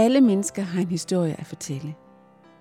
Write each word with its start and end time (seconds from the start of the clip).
Alle 0.00 0.20
mennesker 0.20 0.62
har 0.62 0.80
en 0.80 0.88
historie 0.88 1.40
at 1.40 1.46
fortælle. 1.46 1.94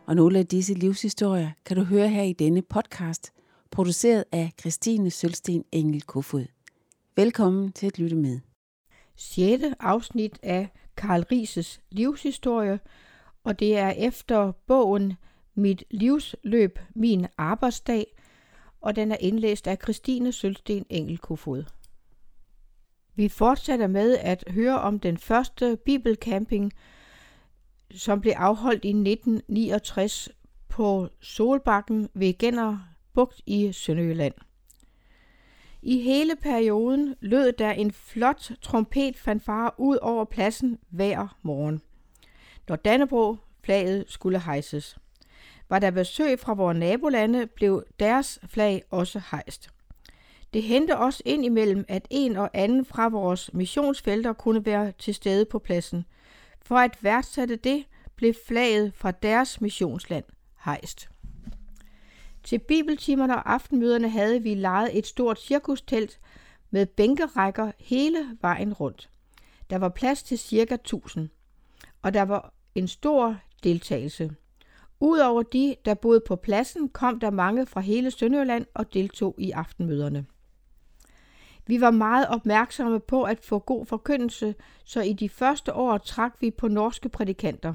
Og 0.07 0.15
nogle 0.15 0.39
af 0.39 0.47
disse 0.47 0.73
livshistorier 0.73 1.49
kan 1.65 1.77
du 1.77 1.83
høre 1.83 2.09
her 2.09 2.23
i 2.23 2.33
denne 2.33 2.61
podcast, 2.61 3.33
produceret 3.71 4.23
af 4.31 4.51
Christine 4.59 5.11
Sølsten 5.11 5.65
Engel 5.71 6.01
Kofod. 6.01 6.45
Velkommen 7.15 7.71
til 7.71 7.87
at 7.87 7.99
lytte 7.99 8.15
med. 8.15 8.39
6. 9.15 9.63
afsnit 9.79 10.39
af 10.43 10.69
Karl 10.97 11.21
Rises 11.21 11.81
livshistorie, 11.91 12.79
og 13.43 13.59
det 13.59 13.77
er 13.77 13.89
efter 13.89 14.51
bogen 14.51 15.13
Mit 15.55 15.83
livsløb, 15.91 16.79
min 16.95 17.27
arbejdsdag, 17.37 18.15
og 18.81 18.95
den 18.95 19.11
er 19.11 19.17
indlæst 19.19 19.67
af 19.67 19.77
Christine 19.83 20.31
Sølsten 20.31 20.85
Engel 20.89 21.17
Kofod. 21.17 21.63
Vi 23.15 23.27
fortsætter 23.27 23.87
med 23.87 24.17
at 24.17 24.43
høre 24.47 24.79
om 24.81 24.99
den 24.99 25.17
første 25.17 25.77
bibelcamping, 25.85 26.73
som 27.91 28.21
blev 28.21 28.33
afholdt 28.35 28.85
i 28.85 28.89
1969 28.89 30.29
på 30.69 31.07
Solbakken 31.21 32.09
ved 32.13 32.37
Genner 32.37 32.77
Bugt 33.13 33.41
i 33.45 33.71
Sønderjylland. 33.71 34.33
I 35.81 36.01
hele 36.01 36.35
perioden 36.35 37.15
lød 37.19 37.51
der 37.51 37.71
en 37.71 37.91
flot 37.91 38.51
trompetfanfare 38.61 39.71
ud 39.77 39.97
over 40.01 40.25
pladsen 40.25 40.77
hver 40.89 41.37
morgen. 41.41 41.81
Når 42.67 42.75
Dannebro 42.75 43.37
flaget 43.63 44.05
skulle 44.07 44.39
hejses. 44.39 44.97
Var 45.69 45.79
der 45.79 45.91
besøg 45.91 46.39
fra 46.39 46.53
vores 46.53 46.77
nabolande, 46.77 47.47
blev 47.47 47.83
deres 47.99 48.39
flag 48.47 48.83
også 48.89 49.21
hejst. 49.31 49.69
Det 50.53 50.63
hente 50.63 50.97
også 50.97 51.23
ind 51.25 51.45
imellem, 51.45 51.85
at 51.87 52.07
en 52.09 52.37
og 52.37 52.49
anden 52.53 52.85
fra 52.85 53.07
vores 53.07 53.53
missionsfelter 53.53 54.33
kunne 54.33 54.65
være 54.65 54.91
til 54.91 55.15
stede 55.15 55.45
på 55.45 55.59
pladsen. 55.59 56.05
For 56.61 56.75
at 56.77 56.97
værdsætte 57.03 57.55
det, 57.55 57.85
blev 58.15 58.33
flaget 58.47 58.93
fra 58.95 59.11
deres 59.11 59.61
missionsland 59.61 60.25
hejst. 60.65 61.09
Til 62.43 62.59
bibeltimerne 62.59 63.35
og 63.35 63.53
aftenmøderne 63.53 64.09
havde 64.09 64.43
vi 64.43 64.53
lejet 64.53 64.97
et 64.97 65.07
stort 65.07 65.41
cirkustelt 65.41 66.19
med 66.71 66.85
bænkerækker 66.85 67.71
hele 67.79 68.37
vejen 68.41 68.73
rundt. 68.73 69.09
Der 69.69 69.77
var 69.77 69.89
plads 69.89 70.23
til 70.23 70.39
cirka 70.39 70.73
1000, 70.73 71.29
og 72.01 72.13
der 72.13 72.21
var 72.21 72.53
en 72.75 72.87
stor 72.87 73.37
deltagelse. 73.63 74.31
Udover 74.99 75.43
de, 75.43 75.75
der 75.85 75.93
boede 75.93 76.21
på 76.27 76.35
pladsen, 76.35 76.89
kom 76.89 77.19
der 77.19 77.29
mange 77.29 77.65
fra 77.65 77.81
hele 77.81 78.11
Sønderjylland 78.11 78.65
og 78.73 78.93
deltog 78.93 79.35
i 79.37 79.51
aftenmøderne. 79.51 80.25
Vi 81.69 81.81
var 81.81 81.91
meget 81.91 82.27
opmærksomme 82.27 82.99
på 82.99 83.23
at 83.23 83.39
få 83.45 83.59
god 83.59 83.85
forkyndelse, 83.85 84.55
så 84.85 85.01
i 85.01 85.13
de 85.13 85.29
første 85.29 85.73
år 85.73 85.97
trak 85.97 86.35
vi 86.39 86.51
på 86.51 86.67
norske 86.67 87.09
prædikanter. 87.09 87.73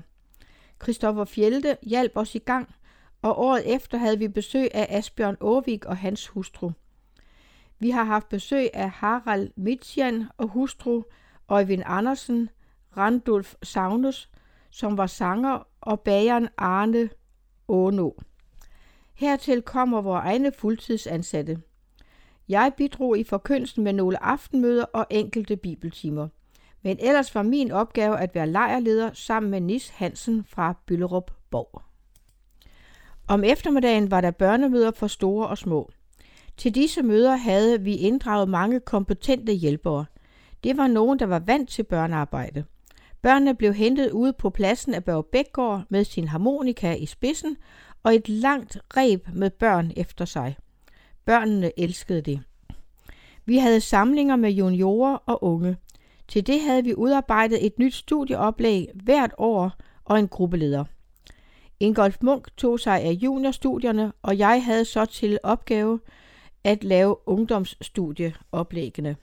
Christoffer 0.82 1.24
Fjelde 1.24 1.76
hjalp 1.82 2.12
os 2.14 2.34
i 2.34 2.38
gang, 2.38 2.74
og 3.22 3.38
året 3.38 3.74
efter 3.74 3.98
havde 3.98 4.18
vi 4.18 4.28
besøg 4.28 4.68
af 4.74 4.86
Asbjørn 4.90 5.36
Åvik 5.40 5.84
og 5.84 5.96
hans 5.96 6.28
hustru. 6.28 6.70
Vi 7.78 7.90
har 7.90 8.04
haft 8.04 8.28
besøg 8.28 8.68
af 8.74 8.90
Harald 8.90 9.50
Mitjan 9.56 10.24
og 10.36 10.48
hustru 10.48 11.02
Øjvind 11.48 11.82
Andersen, 11.86 12.48
Randulf 12.96 13.54
Saunus, 13.62 14.30
som 14.70 14.96
var 14.96 15.06
sanger, 15.06 15.66
og 15.80 16.00
bageren 16.00 16.48
Arne 16.56 17.10
Åno. 17.68 18.10
Hertil 19.14 19.62
kommer 19.62 20.00
vores 20.00 20.24
egne 20.24 20.52
fuldtidsansatte. 20.52 21.60
Jeg 22.48 22.72
bidrog 22.76 23.18
i 23.18 23.24
forkyndelsen 23.24 23.84
med 23.84 23.92
nogle 23.92 24.24
aftenmøder 24.24 24.84
og 24.84 25.06
enkelte 25.10 25.56
bibeltimer. 25.56 26.28
Men 26.82 26.96
ellers 27.00 27.34
var 27.34 27.42
min 27.42 27.70
opgave 27.70 28.20
at 28.20 28.34
være 28.34 28.46
lejrleder 28.46 29.10
sammen 29.12 29.50
med 29.50 29.60
Nis 29.60 29.88
Hansen 29.88 30.44
fra 30.44 30.76
Byllerup 30.86 31.30
Borg. 31.50 31.82
Om 33.28 33.44
eftermiddagen 33.44 34.10
var 34.10 34.20
der 34.20 34.30
børnemøder 34.30 34.90
for 34.90 35.06
store 35.06 35.46
og 35.46 35.58
små. 35.58 35.90
Til 36.56 36.74
disse 36.74 37.02
møder 37.02 37.36
havde 37.36 37.80
vi 37.80 37.96
inddraget 37.96 38.48
mange 38.48 38.80
kompetente 38.80 39.52
hjælpere. 39.52 40.04
Det 40.64 40.76
var 40.76 40.86
nogen, 40.86 41.18
der 41.18 41.26
var 41.26 41.38
vant 41.38 41.68
til 41.68 41.82
børnearbejde. 41.82 42.64
Børnene 43.22 43.54
blev 43.54 43.74
hentet 43.74 44.10
ude 44.10 44.32
på 44.32 44.50
pladsen 44.50 44.94
af 44.94 45.04
Børge 45.04 45.24
Bækgaard 45.24 45.82
med 45.88 46.04
sin 46.04 46.28
harmonika 46.28 46.94
i 46.94 47.06
spidsen 47.06 47.56
og 48.02 48.14
et 48.14 48.28
langt 48.28 48.78
reb 48.96 49.28
med 49.34 49.50
børn 49.50 49.92
efter 49.96 50.24
sig. 50.24 50.56
Børnene 51.24 51.80
elskede 51.80 52.20
det. 52.20 52.40
Vi 53.44 53.58
havde 53.58 53.80
samlinger 53.80 54.36
med 54.36 54.50
juniorer 54.50 55.16
og 55.26 55.44
unge. 55.44 55.76
Til 56.28 56.46
det 56.46 56.60
havde 56.60 56.84
vi 56.84 56.94
udarbejdet 56.94 57.66
et 57.66 57.78
nyt 57.78 57.94
studieoplæg 57.94 58.88
hvert 58.94 59.34
år 59.38 59.72
og 60.04 60.18
en 60.18 60.28
gruppeleder. 60.28 60.84
Ingolf 61.80 62.16
Munk 62.22 62.56
tog 62.56 62.80
sig 62.80 63.02
af 63.02 63.12
juniorstudierne, 63.12 64.12
og 64.22 64.38
jeg 64.38 64.64
havde 64.64 64.84
så 64.84 65.04
til 65.04 65.38
opgave 65.42 66.00
at 66.64 66.84
lave 66.84 67.28
ungdomsstudieoplæggene. 67.28 69.16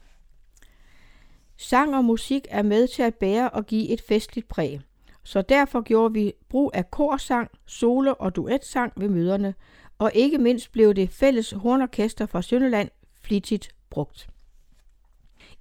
Sang 1.58 1.96
og 1.96 2.06
musik 2.06 2.48
er 2.50 2.62
med 2.62 2.88
til 2.88 3.04
at 3.04 3.16
bære 3.16 3.50
og 3.50 3.66
give 3.66 3.90
et 3.90 4.02
festligt 4.02 4.48
præg. 4.48 4.82
Så 5.24 5.42
derfor 5.42 5.82
gjorde 5.82 6.14
vi 6.14 6.34
brug 6.50 6.72
af 6.74 6.92
korsang, 6.92 7.52
solo 7.66 8.14
og 8.20 8.36
duetsang 8.36 8.94
ved 8.98 9.10
møderne, 9.10 9.54
og 10.02 10.12
ikke 10.16 10.38
mindst 10.38 10.72
blev 10.72 10.94
det 10.94 11.10
fælles 11.10 11.52
hornorkester 11.52 12.26
fra 12.26 12.42
Sønderland 12.42 12.90
flittigt 13.22 13.76
brugt. 13.90 14.30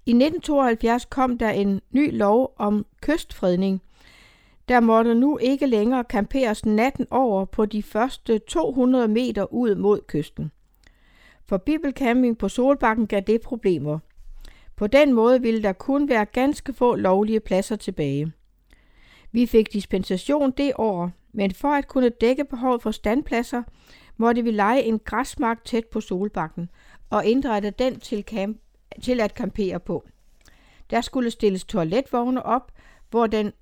I 0.06 0.10
1972 0.10 1.04
kom 1.04 1.38
der 1.38 1.50
en 1.50 1.80
ny 1.90 2.16
lov 2.18 2.54
om 2.56 2.86
kystfredning. 3.02 3.82
Der 4.68 4.80
måtte 4.80 5.14
nu 5.14 5.38
ikke 5.38 5.66
længere 5.66 6.04
kamperes 6.04 6.64
natten 6.66 7.06
over 7.10 7.44
på 7.44 7.66
de 7.66 7.82
første 7.82 8.38
200 8.38 9.08
meter 9.08 9.52
ud 9.52 9.74
mod 9.74 10.00
kysten. 10.06 10.50
For 11.46 11.56
bibelcamping 11.56 12.38
på 12.38 12.48
Solbakken 12.48 13.06
gav 13.06 13.20
det 13.20 13.40
problemer– 13.40 13.98
på 14.80 14.86
den 14.86 15.12
måde 15.12 15.42
ville 15.42 15.62
der 15.62 15.72
kun 15.72 16.08
være 16.08 16.24
ganske 16.24 16.72
få 16.72 16.94
lovlige 16.94 17.40
pladser 17.40 17.76
tilbage. 17.76 18.32
Vi 19.32 19.46
fik 19.46 19.72
dispensation 19.72 20.50
det 20.50 20.72
år, 20.78 21.10
men 21.32 21.54
for 21.54 21.68
at 21.68 21.88
kunne 21.88 22.08
dække 22.08 22.44
behovet 22.44 22.82
for 22.82 22.90
standpladser, 22.90 23.62
måtte 24.20 24.44
vi 24.44 24.50
lege 24.50 24.82
en 24.82 24.98
græsmark 24.98 25.64
tæt 25.64 25.86
på 25.86 26.00
solbakken 26.00 26.70
og 27.10 27.26
indrette 27.26 27.70
den 27.70 28.00
til, 28.00 28.22
camp, 28.22 28.60
til 29.02 29.20
at 29.20 29.30
campere 29.30 29.80
på. 29.80 30.04
Der 30.90 31.00
skulle 31.00 31.30
stilles 31.30 31.64
toiletvogne 31.64 32.42
op, 32.42 32.72
hvor 33.10 33.26
den, 33.26 33.52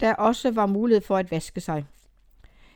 der 0.00 0.14
også 0.14 0.50
var 0.50 0.66
mulighed 0.66 1.02
for 1.02 1.16
at 1.16 1.30
vaske 1.30 1.60
sig. 1.60 1.84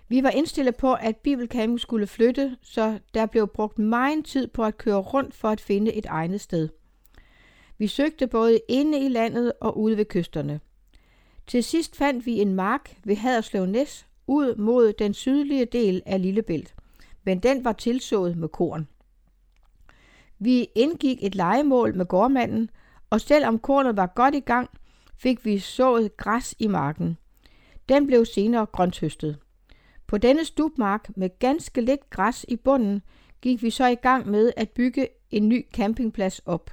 Vi 0.09 0.23
var 0.23 0.31
indstillet 0.31 0.77
på, 0.77 0.95
at 0.95 1.17
bibelcamping 1.17 1.81
skulle 1.81 2.07
flytte, 2.07 2.57
så 2.63 2.99
der 3.15 3.27
blev 3.27 3.49
brugt 3.49 3.79
meget 3.79 4.25
tid 4.25 4.47
på 4.47 4.65
at 4.65 4.79
køre 4.79 5.01
rundt 5.01 5.35
for 5.35 5.49
at 5.49 5.61
finde 5.61 5.93
et 5.93 6.07
egnet 6.07 6.41
sted. 6.41 6.69
Vi 7.79 7.87
søgte 7.87 8.27
både 8.27 8.61
inde 8.69 9.05
i 9.05 9.09
landet 9.09 9.53
og 9.61 9.79
ude 9.79 9.97
ved 9.97 10.05
kysterne. 10.05 10.61
Til 11.47 11.65
sidst 11.65 11.97
fandt 11.97 12.27
vi 12.27 12.41
en 12.41 12.55
mark 12.55 12.97
ved 13.05 13.17
Haderslev 13.17 13.67
Næs 13.67 14.07
ud 14.27 14.57
mod 14.57 14.93
den 14.93 15.15
sydlige 15.15 15.65
del 15.65 16.03
af 16.07 16.23
Lillebælt, 16.23 16.75
men 17.25 17.39
den 17.39 17.65
var 17.65 17.73
tilsået 17.73 18.37
med 18.37 18.49
korn. 18.49 18.89
Vi 20.39 20.69
indgik 20.75 21.19
et 21.23 21.35
legemål 21.35 21.97
med 21.97 22.07
gårdmanden, 22.07 22.71
og 23.11 23.21
selvom 23.21 23.59
kornet 23.59 23.97
var 23.97 24.07
godt 24.07 24.35
i 24.35 24.41
gang, 24.41 24.71
fik 25.17 25.45
vi 25.45 25.59
sået 25.59 26.17
græs 26.17 26.55
i 26.59 26.67
marken. 26.67 27.17
Den 27.89 28.07
blev 28.07 28.25
senere 28.25 28.67
grønthøstet. 28.67 29.39
På 30.07 30.19
denne 30.19 30.45
stubmark 30.45 31.17
med 31.17 31.39
ganske 31.39 31.81
lidt 31.81 32.11
græs 32.11 32.45
i 32.49 32.57
bunden, 32.57 33.03
gik 33.41 33.63
vi 33.63 33.71
så 33.71 33.87
i 33.87 33.95
gang 33.95 34.31
med 34.31 34.53
at 34.57 34.71
bygge 34.71 35.09
en 35.31 35.49
ny 35.49 35.67
campingplads 35.75 36.39
op. 36.39 36.71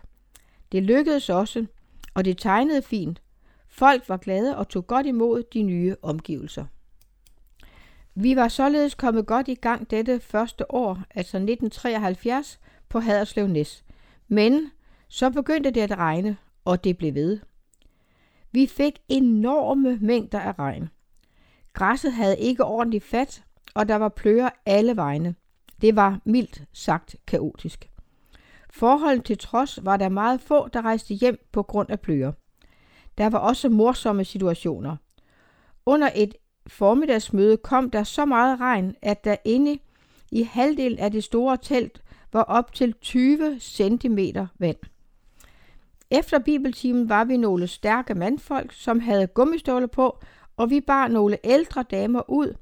Det 0.72 0.84
lykkedes 0.84 1.30
også, 1.30 1.66
og 2.14 2.26
det 2.26 2.38
tegnede 2.38 2.82
fint. 2.82 3.22
Folk 3.68 4.10
var 4.10 4.18
glade 4.18 4.58
og 4.58 4.70
tog 4.70 4.88
godt 4.88 5.06
imod 5.06 5.44
de 5.54 5.64
nye 5.64 5.96
omgivelser. 6.02 6.66
Vi 8.16 8.36
var 8.36 8.48
således 8.48 8.96
kommet 8.96 9.26
godt 9.26 9.48
i 9.48 9.56
gang 9.56 9.92
dette 9.92 10.20
første 10.20 10.72
år, 10.72 10.94
altså 11.16 11.38
1973, 11.38 12.60
på 12.90 13.00
Haderslev 13.00 13.48
Næs. 13.48 13.84
Men 14.28 14.72
så 15.08 15.30
begyndte 15.30 15.72
det 15.72 15.82
at 15.82 15.98
regne, 15.98 16.38
og 16.66 16.84
det 16.84 16.98
blev 16.98 17.14
ved. 17.14 17.40
Vi 18.52 18.68
fik 18.68 19.00
enorme 19.10 19.98
mængder 20.02 20.40
af 20.40 20.60
regn. 20.60 20.90
Græsset 21.74 22.14
havde 22.14 22.40
ikke 22.40 22.66
ordentligt 22.66 23.04
fat, 23.04 23.44
og 23.74 23.88
der 23.88 23.96
var 23.96 24.10
pløjer 24.10 24.50
alle 24.66 24.96
vegne. 24.96 25.36
Det 25.82 25.96
var 25.96 26.20
mildt 26.26 26.64
sagt 26.74 27.16
kaotisk. 27.28 27.90
Forholdet 28.70 29.26
til 29.26 29.38
trods 29.38 29.80
var 29.86 29.98
der 29.98 30.10
meget 30.10 30.42
få, 30.42 30.68
der 30.68 30.82
rejste 30.82 31.14
hjem 31.14 31.48
på 31.52 31.64
grund 31.64 31.90
af 31.92 32.00
pløer. 32.00 32.32
Der 33.18 33.30
var 33.30 33.40
også 33.40 33.70
morsomme 33.70 34.26
situationer. 34.26 34.96
Under 35.86 36.10
et 36.16 36.34
formiddagsmøde 36.70 37.58
kom 37.58 37.92
der 37.92 38.04
så 38.04 38.26
meget 38.26 38.60
regn, 38.60 38.96
at 39.02 39.24
der 39.24 39.36
inde 39.46 39.80
i 40.32 40.44
halvdelen 40.44 41.00
af 41.00 41.12
det 41.12 41.24
store 41.24 41.58
telt 41.62 42.02
var 42.34 42.44
op 42.44 42.74
til 42.74 42.94
20 42.94 43.58
cm 43.60 44.20
vand. 44.60 44.78
Efter 46.12 46.40
bibeltimen 46.40 47.10
var 47.10 47.24
vi 47.24 47.38
nogle 47.38 47.68
stærke 47.68 48.16
mandfolk, 48.16 48.74
som 48.74 49.00
havde 49.00 49.28
gummistøvler 49.28 49.88
på 49.88 50.20
og 50.60 50.70
vi 50.70 50.82
bar 50.82 51.08
nogle 51.08 51.38
ældre 51.44 51.84
damer 51.84 52.30
ud, 52.30 52.54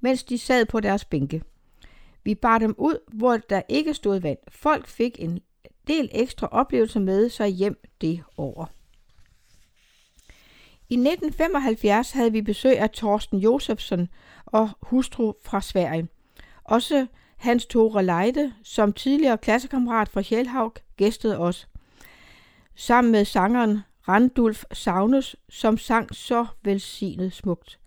mens 0.00 0.24
de 0.24 0.38
sad 0.38 0.66
på 0.66 0.80
deres 0.80 1.04
bænke. 1.04 1.42
Vi 2.24 2.34
bar 2.34 2.58
dem 2.58 2.74
ud, 2.78 2.98
hvor 3.12 3.36
der 3.36 3.62
ikke 3.68 3.94
stod 3.94 4.20
vand. 4.20 4.38
Folk 4.48 4.86
fik 4.86 5.16
en 5.18 5.40
del 5.86 6.08
ekstra 6.12 6.46
oplevelser 6.46 7.00
med 7.00 7.28
sig 7.28 7.48
hjem 7.48 7.76
det 8.00 8.22
år. 8.36 8.70
I 10.88 10.94
1975 10.94 12.12
havde 12.12 12.32
vi 12.32 12.42
besøg 12.42 12.78
af 12.78 12.90
Torsten 12.90 13.38
Josefsson 13.38 14.08
og 14.46 14.70
hustru 14.82 15.32
fra 15.44 15.60
Sverige. 15.60 16.08
Også 16.64 17.06
Hans 17.36 17.66
Tore 17.66 18.04
Leide, 18.04 18.52
som 18.62 18.92
tidligere 18.92 19.38
klassekammerat 19.38 20.08
fra 20.08 20.22
Sjælhavg, 20.22 20.74
gæstede 20.96 21.38
os. 21.38 21.68
Sammen 22.74 23.12
med 23.12 23.24
sangeren 23.24 23.80
Randulf 24.08 24.64
Savnes, 24.72 25.36
som 25.48 25.78
sang 25.78 26.14
så 26.14 26.46
velsignet 26.62 27.32
smukt. 27.32 27.78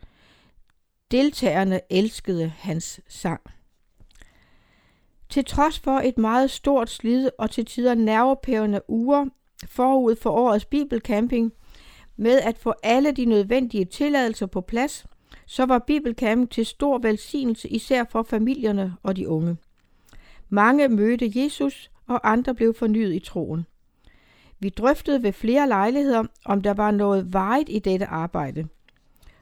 Deltagerne 1.12 1.80
elskede 1.89 2.53
hans 2.57 3.01
sang. 3.07 3.41
Til 5.30 5.45
trods 5.45 5.80
for 5.80 6.00
et 6.00 6.18
meget 6.18 6.51
stort 6.51 6.89
slid 6.89 7.30
og 7.39 7.51
til 7.51 7.65
tider 7.65 7.95
nervepævende 7.95 8.81
uger 8.88 9.25
forud 9.68 10.15
for 10.15 10.30
årets 10.30 10.65
bibelcamping, 10.65 11.53
med 12.17 12.39
at 12.39 12.57
få 12.57 12.73
alle 12.83 13.12
de 13.12 13.25
nødvendige 13.25 13.85
tilladelser 13.85 14.45
på 14.45 14.62
plads, 14.62 15.06
så 15.45 15.65
var 15.65 15.79
Bibelcamp 15.79 16.51
til 16.51 16.65
stor 16.65 16.97
velsignelse 16.97 17.69
især 17.69 18.03
for 18.09 18.23
familierne 18.23 18.95
og 19.03 19.15
de 19.15 19.27
unge. 19.27 19.57
Mange 20.50 20.88
mødte 20.88 21.31
Jesus, 21.35 21.91
og 22.07 22.31
andre 22.31 22.56
blev 22.56 22.73
fornyet 22.73 23.13
i 23.13 23.19
troen. 23.19 23.65
Vi 24.59 24.69
drøftede 24.69 25.23
ved 25.23 25.33
flere 25.33 25.67
lejligheder, 25.67 26.23
om 26.45 26.62
der 26.62 26.73
var 26.73 26.91
noget 26.91 27.33
vejet 27.33 27.69
i 27.69 27.79
dette 27.79 28.06
arbejde. 28.06 28.67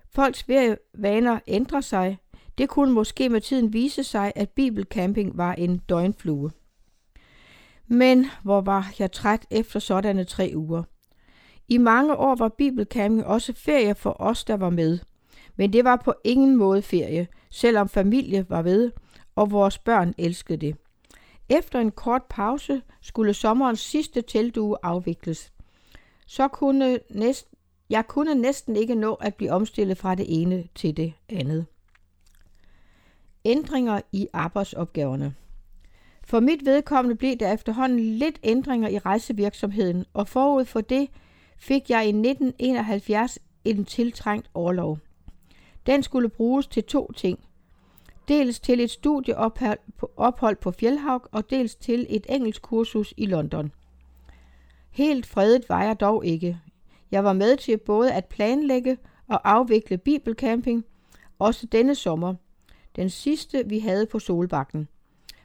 Folks 0.09 0.45
vaner 0.93 1.39
ændrer 1.47 1.81
sig. 1.81 2.17
Det 2.57 2.69
kunne 2.69 2.93
måske 2.93 3.29
med 3.29 3.41
tiden 3.41 3.73
vise 3.73 4.03
sig, 4.03 4.33
at 4.35 4.49
bibelcamping 4.49 5.37
var 5.37 5.53
en 5.53 5.77
døgnflue. 5.77 6.51
Men 7.87 8.25
hvor 8.43 8.61
var 8.61 8.93
jeg 8.99 9.11
træt 9.11 9.45
efter 9.51 9.79
sådanne 9.79 10.23
tre 10.23 10.51
uger. 10.55 10.83
I 11.67 11.77
mange 11.77 12.15
år 12.15 12.35
var 12.35 12.49
bibelcamping 12.49 13.25
også 13.25 13.53
ferie 13.53 13.95
for 13.95 14.21
os, 14.21 14.43
der 14.43 14.57
var 14.57 14.69
med. 14.69 14.99
Men 15.55 15.73
det 15.73 15.83
var 15.83 15.95
på 15.95 16.13
ingen 16.23 16.57
måde 16.57 16.81
ferie, 16.81 17.27
selvom 17.49 17.89
familie 17.89 18.45
var 18.49 18.61
ved, 18.61 18.91
og 19.35 19.51
vores 19.51 19.77
børn 19.77 20.13
elskede 20.17 20.57
det. 20.57 20.75
Efter 21.49 21.79
en 21.79 21.91
kort 21.91 22.23
pause 22.29 22.81
skulle 23.01 23.33
sommerens 23.33 23.79
sidste 23.79 24.21
teltuge 24.21 24.77
afvikles. 24.83 25.51
Så 26.27 26.47
kunne 26.47 26.99
næst, 27.09 27.47
jeg 27.89 28.07
kunne 28.07 28.35
næsten 28.35 28.75
ikke 28.75 28.95
nå 28.95 29.13
at 29.13 29.35
blive 29.35 29.51
omstillet 29.51 29.97
fra 29.97 30.15
det 30.15 30.41
ene 30.41 30.63
til 30.75 30.97
det 30.97 31.13
andet. 31.29 31.65
Ændringer 33.45 34.01
i 34.11 34.27
arbejdsopgaverne. 34.33 35.35
For 36.23 36.39
mit 36.39 36.65
vedkommende 36.65 37.15
blev 37.15 37.35
der 37.35 37.53
efterhånden 37.53 37.99
lidt 37.99 38.39
ændringer 38.43 38.89
i 38.89 38.97
rejsevirksomheden, 38.97 40.05
og 40.13 40.27
forud 40.27 40.65
for 40.65 40.81
det 40.81 41.09
fik 41.57 41.89
jeg 41.89 42.05
i 42.05 42.09
1971 42.09 43.39
en 43.65 43.85
tiltrængt 43.85 44.49
overlov. 44.53 44.97
Den 45.85 46.03
skulle 46.03 46.29
bruges 46.29 46.67
til 46.67 46.83
to 46.83 47.11
ting. 47.11 47.39
Dels 48.27 48.59
til 48.59 48.79
et 48.79 48.91
studieophold 48.91 50.55
på 50.55 50.71
Fjellhavg 50.71 51.27
og 51.31 51.49
dels 51.49 51.75
til 51.75 52.05
et 52.09 52.25
engelsk 52.29 52.61
kursus 52.61 53.13
i 53.17 53.25
London. 53.25 53.71
Helt 54.91 55.25
fredet 55.25 55.69
var 55.69 55.83
jeg 55.83 55.99
dog 55.99 56.25
ikke. 56.25 56.59
Jeg 57.11 57.23
var 57.23 57.33
med 57.33 57.57
til 57.57 57.77
både 57.77 58.13
at 58.13 58.25
planlægge 58.25 58.97
og 59.27 59.49
afvikle 59.49 59.97
bibelcamping, 59.97 60.85
også 61.39 61.67
denne 61.67 61.95
sommer. 61.95 62.35
Den 62.95 63.09
sidste, 63.09 63.69
vi 63.69 63.79
havde 63.79 64.05
på 64.05 64.19
Solbakken. 64.19 64.87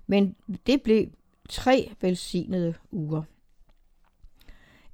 Men 0.07 0.37
det 0.67 0.83
blev 0.83 1.07
tre 1.49 1.93
velsignede 2.01 2.75
uger. 2.91 3.23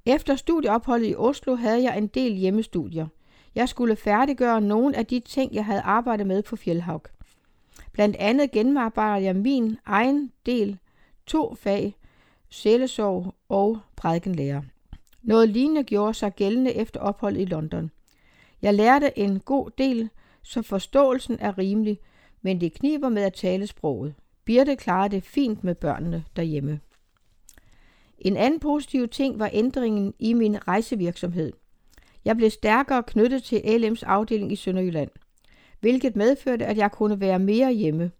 Efter 0.05 0.35
studieopholdet 0.35 1.09
i 1.09 1.15
Oslo 1.15 1.55
havde 1.55 1.83
jeg 1.83 1.97
en 1.97 2.07
del 2.07 2.33
hjemmestudier. 2.33 3.07
Jeg 3.55 3.69
skulle 3.69 3.95
færdiggøre 3.95 4.61
nogle 4.61 4.97
af 4.97 5.05
de 5.05 5.19
ting, 5.19 5.53
jeg 5.53 5.65
havde 5.65 5.81
arbejdet 5.81 6.27
med 6.27 6.43
på 6.43 6.55
Fjellhavg. 6.55 7.07
Blandt 7.91 8.15
andet 8.15 8.51
genarbejder 8.51 9.17
jeg 9.17 9.35
min 9.35 9.77
egen 9.85 10.31
del, 10.45 10.77
to 11.25 11.55
fag, 11.55 11.95
sjælesorg 12.49 13.35
og 13.49 13.79
prædikenlærer. 13.95 14.61
Noget 15.21 15.49
lignende 15.49 15.83
gjorde 15.83 16.13
sig 16.13 16.35
gældende 16.35 16.73
efter 16.73 16.99
opholdet 16.99 17.41
i 17.41 17.45
London. 17.45 17.91
Jeg 18.61 18.73
lærte 18.73 19.19
en 19.19 19.39
god 19.39 19.71
del, 19.77 20.09
så 20.43 20.61
forståelsen 20.61 21.37
er 21.39 21.57
rimelig, 21.57 21.99
men 22.41 22.61
det 22.61 22.73
kniber 22.73 23.09
med 23.09 23.21
at 23.21 23.33
tale 23.33 23.67
sproget. 23.67 24.15
Birte 24.45 24.75
klarede 24.75 25.15
det 25.15 25.23
fint 25.23 25.63
med 25.63 25.75
børnene 25.75 26.25
derhjemme. 26.35 26.79
En 28.19 28.37
anden 28.37 28.59
positiv 28.59 29.07
ting 29.07 29.39
var 29.39 29.49
ændringen 29.53 30.13
i 30.19 30.33
min 30.33 30.67
rejsevirksomhed. 30.67 31.53
Jeg 32.25 32.37
blev 32.37 32.49
stærkere 32.49 33.03
knyttet 33.03 33.43
til 33.43 33.57
LM's 33.57 34.05
afdeling 34.05 34.51
i 34.51 34.55
Sønderjylland, 34.55 35.09
hvilket 35.79 36.15
medførte, 36.15 36.65
at 36.65 36.77
jeg 36.77 36.91
kunne 36.91 37.19
være 37.19 37.39
mere 37.39 37.73
hjemme. 37.73 38.11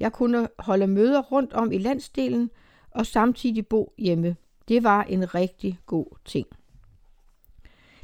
Jeg 0.00 0.12
kunne 0.12 0.48
holde 0.58 0.86
møder 0.86 1.22
rundt 1.22 1.52
om 1.52 1.72
i 1.72 1.78
landsdelen 1.78 2.50
og 2.90 3.06
samtidig 3.06 3.66
bo 3.66 3.92
hjemme. 3.98 4.36
Det 4.68 4.82
var 4.84 5.02
en 5.02 5.34
rigtig 5.34 5.78
god 5.86 6.06
ting. 6.24 6.46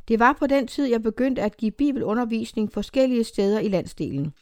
Det 0.08 0.18
var 0.18 0.36
på 0.38 0.46
den 0.46 0.66
tid, 0.66 0.86
jeg 0.86 1.02
begyndte 1.02 1.42
at 1.42 1.56
give 1.56 1.70
bibelundervisning 1.70 2.72
forskellige 2.72 3.24
steder 3.24 3.60
i 3.60 3.68
landsdelen. 3.68 4.32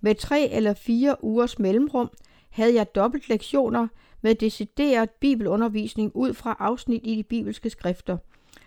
Med 0.00 0.14
tre 0.14 0.48
eller 0.48 0.74
fire 0.74 1.24
ugers 1.24 1.58
mellemrum 1.58 2.10
havde 2.50 2.74
jeg 2.74 2.94
dobbelt 2.94 3.28
lektioner 3.28 3.88
med 4.22 4.34
decideret 4.34 5.10
bibelundervisning 5.10 6.12
ud 6.14 6.34
fra 6.34 6.56
afsnit 6.58 7.00
i 7.04 7.14
de 7.14 7.22
bibelske 7.22 7.70
skrifter, 7.70 8.18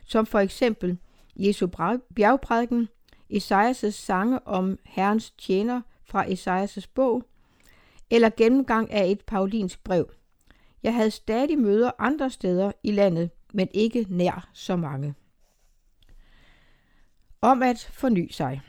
som 0.06 0.25
for 0.25 0.39
eksempel 0.39 0.98
Jesu 1.36 1.68
bjergprædiken, 2.15 2.89
Esajas' 3.33 3.89
sange 3.89 4.48
om 4.48 4.77
Herrens 4.86 5.31
tjener 5.31 5.81
fra 6.03 6.25
Esajas' 6.25 6.88
bog, 6.95 7.24
eller 8.09 8.30
gennemgang 8.38 8.92
af 8.92 9.07
et 9.07 9.21
paulinsk 9.21 9.83
brev. 9.83 10.13
Jeg 10.83 10.95
havde 10.95 11.12
stadig 11.12 11.59
møder 11.59 11.92
andre 12.00 12.30
steder 12.30 12.71
i 12.83 12.92
landet, 12.92 13.30
men 13.54 13.68
ikke 13.73 14.06
nær 14.09 14.49
så 14.54 14.76
mange. 14.76 15.16
Om 17.42 17.64
at 17.64 17.90
forny 17.94 18.31
sig. 18.31 18.61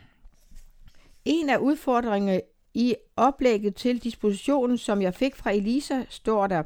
En 1.25 1.49
af 1.49 1.57
udfordringerne 1.57 2.41
i 2.75 2.95
oplægget 3.17 3.75
til 3.75 4.05
dispositionen, 4.05 4.79
som 4.79 5.03
jeg 5.03 5.15
fik 5.15 5.37
fra 5.37 5.51
Elisa, 5.51 6.05
står 6.09 6.47
der, 6.47 6.63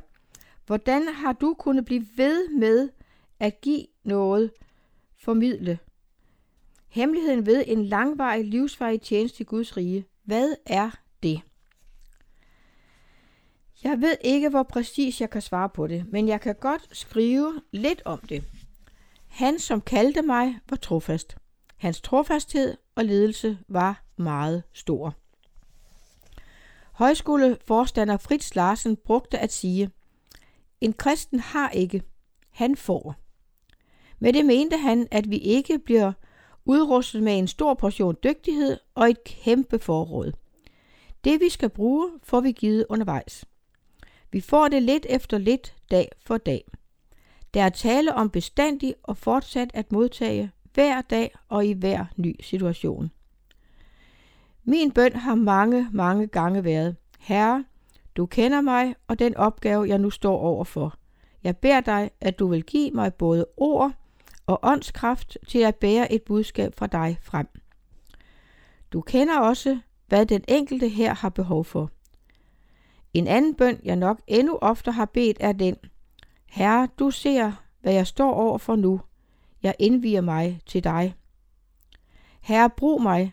Hvordan 0.67 1.09
har 1.09 1.33
du 1.33 1.55
kunnet 1.59 1.85
blive 1.85 2.07
ved 2.17 2.49
med 2.49 2.89
at 3.41 3.61
give 3.61 3.87
noget, 4.05 4.51
formidle? 5.19 5.79
Hemmeligheden 6.89 7.47
ved 7.47 7.65
en 7.67 7.85
langvarig, 7.85 8.45
livsvarig 8.45 9.01
tjeneste 9.01 9.37
til 9.37 9.47
Guds 9.47 9.77
rige. 9.77 10.07
Hvad 10.25 10.55
er 10.67 10.91
det? 11.23 11.41
Jeg 13.85 14.01
ved 14.01 14.17
ikke, 14.21 14.49
hvor 14.49 14.63
præcis 14.63 15.21
jeg 15.21 15.31
kan 15.31 15.43
svare 15.43 15.69
på 15.69 15.87
det, 15.87 16.05
men 16.13 16.29
jeg 16.29 16.41
kan 16.41 16.55
godt 16.55 16.97
skrive 16.97 17.61
lidt 17.73 18.03
om 18.05 18.19
det. 18.19 18.45
Han, 19.29 19.59
som 19.59 19.81
kaldte 19.81 20.23
mig, 20.23 20.59
var 20.71 20.77
trofast. 20.77 21.37
Hans 21.77 22.01
trofasthed 22.01 22.77
og 22.95 23.05
ledelse 23.05 23.59
var 23.69 24.05
meget 24.17 24.63
stor. 24.73 25.15
Højskoleforstander 26.97 28.17
Fritz 28.17 28.55
Larsen 28.55 28.97
brugte 28.97 29.39
at 29.39 29.53
sige, 29.53 29.91
en 30.81 30.93
kristen 30.93 31.41
har 31.41 31.71
ikke, 31.71 32.03
han 32.51 32.77
får. 32.77 33.15
Med 34.19 34.33
det 34.33 34.47
mente 34.47 34.77
han, 34.77 35.09
at 35.11 35.31
vi 35.31 35.37
ikke 35.37 35.79
bliver 35.79 36.13
udrustet 36.65 37.23
med 37.23 37.39
en 37.39 37.49
stor 37.49 37.75
portion 37.75 38.17
dygtighed 38.25 38.79
og 38.95 39.11
et 39.11 39.25
kæmpe 39.25 39.79
forråd. 39.79 40.33
Det 41.25 41.41
vi 41.41 41.49
skal 41.49 41.71
bruge, 41.71 42.11
får 42.23 42.41
vi 42.41 42.53
givet 42.53 42.87
undervejs. 42.89 43.45
Vi 44.33 44.41
får 44.41 44.69
det 44.69 44.83
lidt 44.83 45.07
efter 45.09 45.39
lidt, 45.39 45.75
dag 45.91 46.09
for 46.27 46.39
dag. 46.39 46.65
Der 47.55 47.63
er 47.63 47.69
tale 47.69 48.15
om 48.15 48.31
bestandig 48.31 48.95
og 49.03 49.17
fortsat 49.17 49.71
at 49.75 49.93
modtage 49.93 50.51
hver 50.75 51.03
dag 51.03 51.35
og 51.49 51.67
i 51.67 51.73
hver 51.73 52.05
ny 52.17 52.37
situation. 52.41 53.11
Min 54.69 54.91
bøn 54.91 55.17
har 55.17 55.35
mange, 55.35 55.89
mange 55.93 56.27
gange 56.27 56.65
været, 56.65 56.97
Herre, 57.19 57.65
du 58.17 58.27
kender 58.27 58.61
mig 58.61 58.95
og 59.09 59.19
den 59.19 59.37
opgave, 59.37 59.89
jeg 59.89 59.99
nu 59.99 60.11
står 60.11 60.39
overfor. 60.39 60.95
Jeg 61.45 61.57
beder 61.57 61.81
dig, 61.81 62.11
at 62.21 62.39
du 62.39 62.47
vil 62.47 62.63
give 62.63 62.91
mig 62.91 63.15
både 63.15 63.47
ord 63.57 63.93
og 64.47 64.61
åndskraft 64.63 65.39
til 65.49 65.59
at 65.59 65.77
bære 65.77 66.13
et 66.13 66.23
budskab 66.23 66.75
fra 66.75 66.87
dig 66.87 67.19
frem. 67.23 67.49
Du 68.93 69.01
kender 69.01 69.39
også, 69.39 69.79
hvad 70.07 70.27
den 70.27 70.45
enkelte 70.49 70.89
her 70.89 71.15
har 71.15 71.29
behov 71.29 71.65
for. 71.65 71.91
En 73.15 73.27
anden 73.27 73.55
bøn, 73.55 73.81
jeg 73.85 73.97
nok 73.97 74.21
endnu 74.27 74.59
ofte 74.61 74.93
har 74.93 75.05
bedt, 75.05 75.37
er 75.41 75.53
den. 75.53 75.77
Herre, 76.47 76.89
du 76.99 77.11
ser, 77.11 77.53
hvad 77.81 77.93
jeg 77.93 78.07
står 78.07 78.33
over 78.33 78.59
for 78.59 78.77
nu. 78.77 79.01
Jeg 79.63 79.75
indviger 79.79 80.21
mig 80.21 80.61
til 80.67 80.85
dig. 80.85 81.15
Herre, 82.41 82.71
brug 82.71 83.03
mig. 83.03 83.33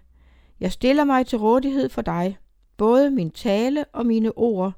Jeg 0.63 0.72
stiller 0.72 1.03
mig 1.03 1.25
til 1.25 1.38
rådighed 1.38 1.89
for 1.89 2.01
dig, 2.01 2.38
både 2.77 3.12
min 3.12 3.32
tale 3.32 3.86
og 3.86 4.05
mine 4.05 4.38
ord, 4.38 4.74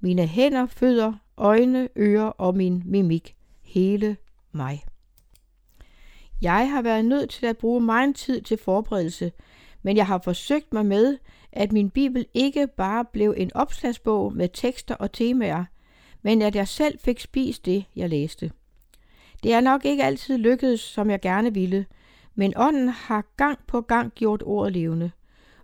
mine 0.00 0.26
hænder, 0.26 0.66
fødder, 0.66 1.12
øjne, 1.36 1.88
ører 1.96 2.26
og 2.26 2.56
min 2.56 2.82
mimik, 2.86 3.36
hele 3.62 4.16
mig. 4.52 4.84
Jeg 6.42 6.70
har 6.70 6.82
været 6.82 7.04
nødt 7.04 7.30
til 7.30 7.46
at 7.46 7.56
bruge 7.56 7.80
meget 7.80 8.16
tid 8.16 8.42
til 8.42 8.58
forberedelse, 8.58 9.32
men 9.82 9.96
jeg 9.96 10.06
har 10.06 10.20
forsøgt 10.24 10.72
mig 10.72 10.86
med, 10.86 11.18
at 11.52 11.72
min 11.72 11.90
bibel 11.90 12.26
ikke 12.34 12.66
bare 12.66 13.04
blev 13.04 13.34
en 13.36 13.50
opslagsbog 13.54 14.32
med 14.36 14.48
tekster 14.52 14.94
og 14.94 15.12
temaer, 15.12 15.64
men 16.22 16.42
at 16.42 16.54
jeg 16.54 16.68
selv 16.68 16.98
fik 16.98 17.20
spist 17.20 17.66
det, 17.66 17.84
jeg 17.96 18.08
læste. 18.08 18.50
Det 19.42 19.52
er 19.52 19.60
nok 19.60 19.84
ikke 19.84 20.04
altid 20.04 20.38
lykkedes, 20.38 20.80
som 20.80 21.10
jeg 21.10 21.20
gerne 21.20 21.54
ville, 21.54 21.86
men 22.34 22.52
ånden 22.56 22.88
har 22.88 23.24
gang 23.36 23.58
på 23.66 23.80
gang 23.80 24.14
gjort 24.14 24.42
ordet 24.46 24.72
levende. 24.72 25.10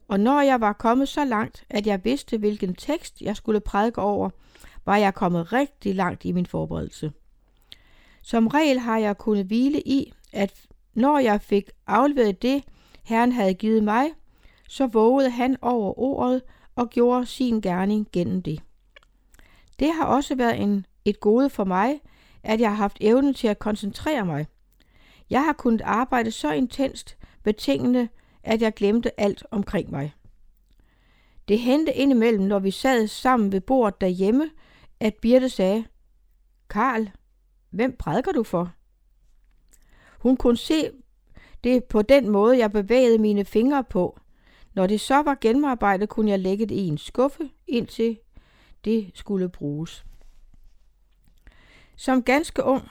Og 0.09 0.21
når 0.21 0.41
jeg 0.41 0.61
var 0.61 0.73
kommet 0.73 1.09
så 1.09 1.25
langt, 1.25 1.65
at 1.71 1.87
jeg 1.87 2.05
vidste, 2.05 2.39
hvilken 2.39 2.75
tekst 2.75 3.21
jeg 3.21 3.37
skulle 3.37 3.61
prædike 3.61 4.01
over, 4.01 4.31
var 4.85 4.97
jeg 4.97 5.15
kommet 5.15 5.53
rigtig 5.53 5.95
langt 5.95 6.25
i 6.25 6.33
min 6.33 6.47
forberedelse. 6.47 7.13
Som 8.23 8.47
regel 8.47 8.79
har 8.79 8.99
jeg 8.99 9.19
kunnet 9.19 9.47
hvile 9.47 9.81
i, 9.81 10.13
at 10.33 10.67
når 10.95 11.19
jeg 11.19 11.41
fik 11.41 11.71
afleveret 11.87 12.43
det, 12.43 12.65
Herren 13.05 13.33
havde 13.33 13.55
givet 13.55 13.85
mig, 13.85 14.11
så 14.69 14.87
vågede 14.87 15.31
han 15.31 15.57
over 15.63 15.99
ordet 15.99 16.43
og 16.77 16.91
gjorde 16.91 17.27
sin 17.27 17.61
gerning 17.61 18.09
gennem 18.13 18.43
det. 18.43 18.63
Det 19.79 19.95
har 19.95 20.05
også 20.05 20.35
været 20.35 20.61
en, 20.61 20.87
et 21.05 21.21
gode 21.21 21.51
for 21.51 21.65
mig, 21.65 22.01
at 22.43 22.61
jeg 22.61 22.69
har 22.69 22.77
haft 22.77 22.97
evnen 23.01 23.35
til 23.35 23.49
at 23.49 23.59
koncentrere 23.59 24.27
mig. 24.27 24.47
Jeg 25.31 25.45
har 25.45 25.53
kunnet 25.53 25.81
arbejde 25.81 26.31
så 26.31 26.53
intenst 26.53 27.17
med 27.45 27.55
tingene, 27.55 28.09
at 28.47 28.63
jeg 28.63 28.75
glemte 28.75 29.21
alt 29.21 29.45
omkring 29.51 29.91
mig. 29.91 30.15
Det 31.49 31.59
hente 31.59 31.95
indimellem, 31.95 32.45
når 32.45 32.59
vi 32.59 32.71
sad 32.71 33.07
sammen 33.07 33.53
ved 33.53 33.61
bordet 33.61 34.01
derhjemme, 34.01 34.51
at 35.01 35.15
Birte 35.15 35.49
sagde, 35.49 35.85
Karl, 36.71 37.11
hvem 37.71 37.97
prædiker 37.99 38.33
du 38.33 38.43
for? 38.43 38.73
Hun 40.19 40.37
kunne 40.37 40.57
se 40.57 40.91
det 41.65 41.85
på 41.85 42.03
den 42.03 42.29
måde, 42.29 42.59
jeg 42.59 42.73
bevægede 42.73 43.19
mine 43.19 43.45
fingre 43.45 43.85
på. 43.85 44.19
Når 44.75 44.87
det 44.87 45.01
så 45.01 45.23
var 45.23 45.39
gennemarbejdet, 45.41 46.09
kunne 46.09 46.31
jeg 46.31 46.39
lægge 46.39 46.67
det 46.67 46.75
i 46.75 46.87
en 46.87 46.99
skuffe, 46.99 47.51
indtil 47.67 48.19
det 48.85 49.11
skulle 49.15 49.49
bruges. 49.49 50.05
Som 51.97 52.23
ganske 52.23 52.63
ung 52.63 52.89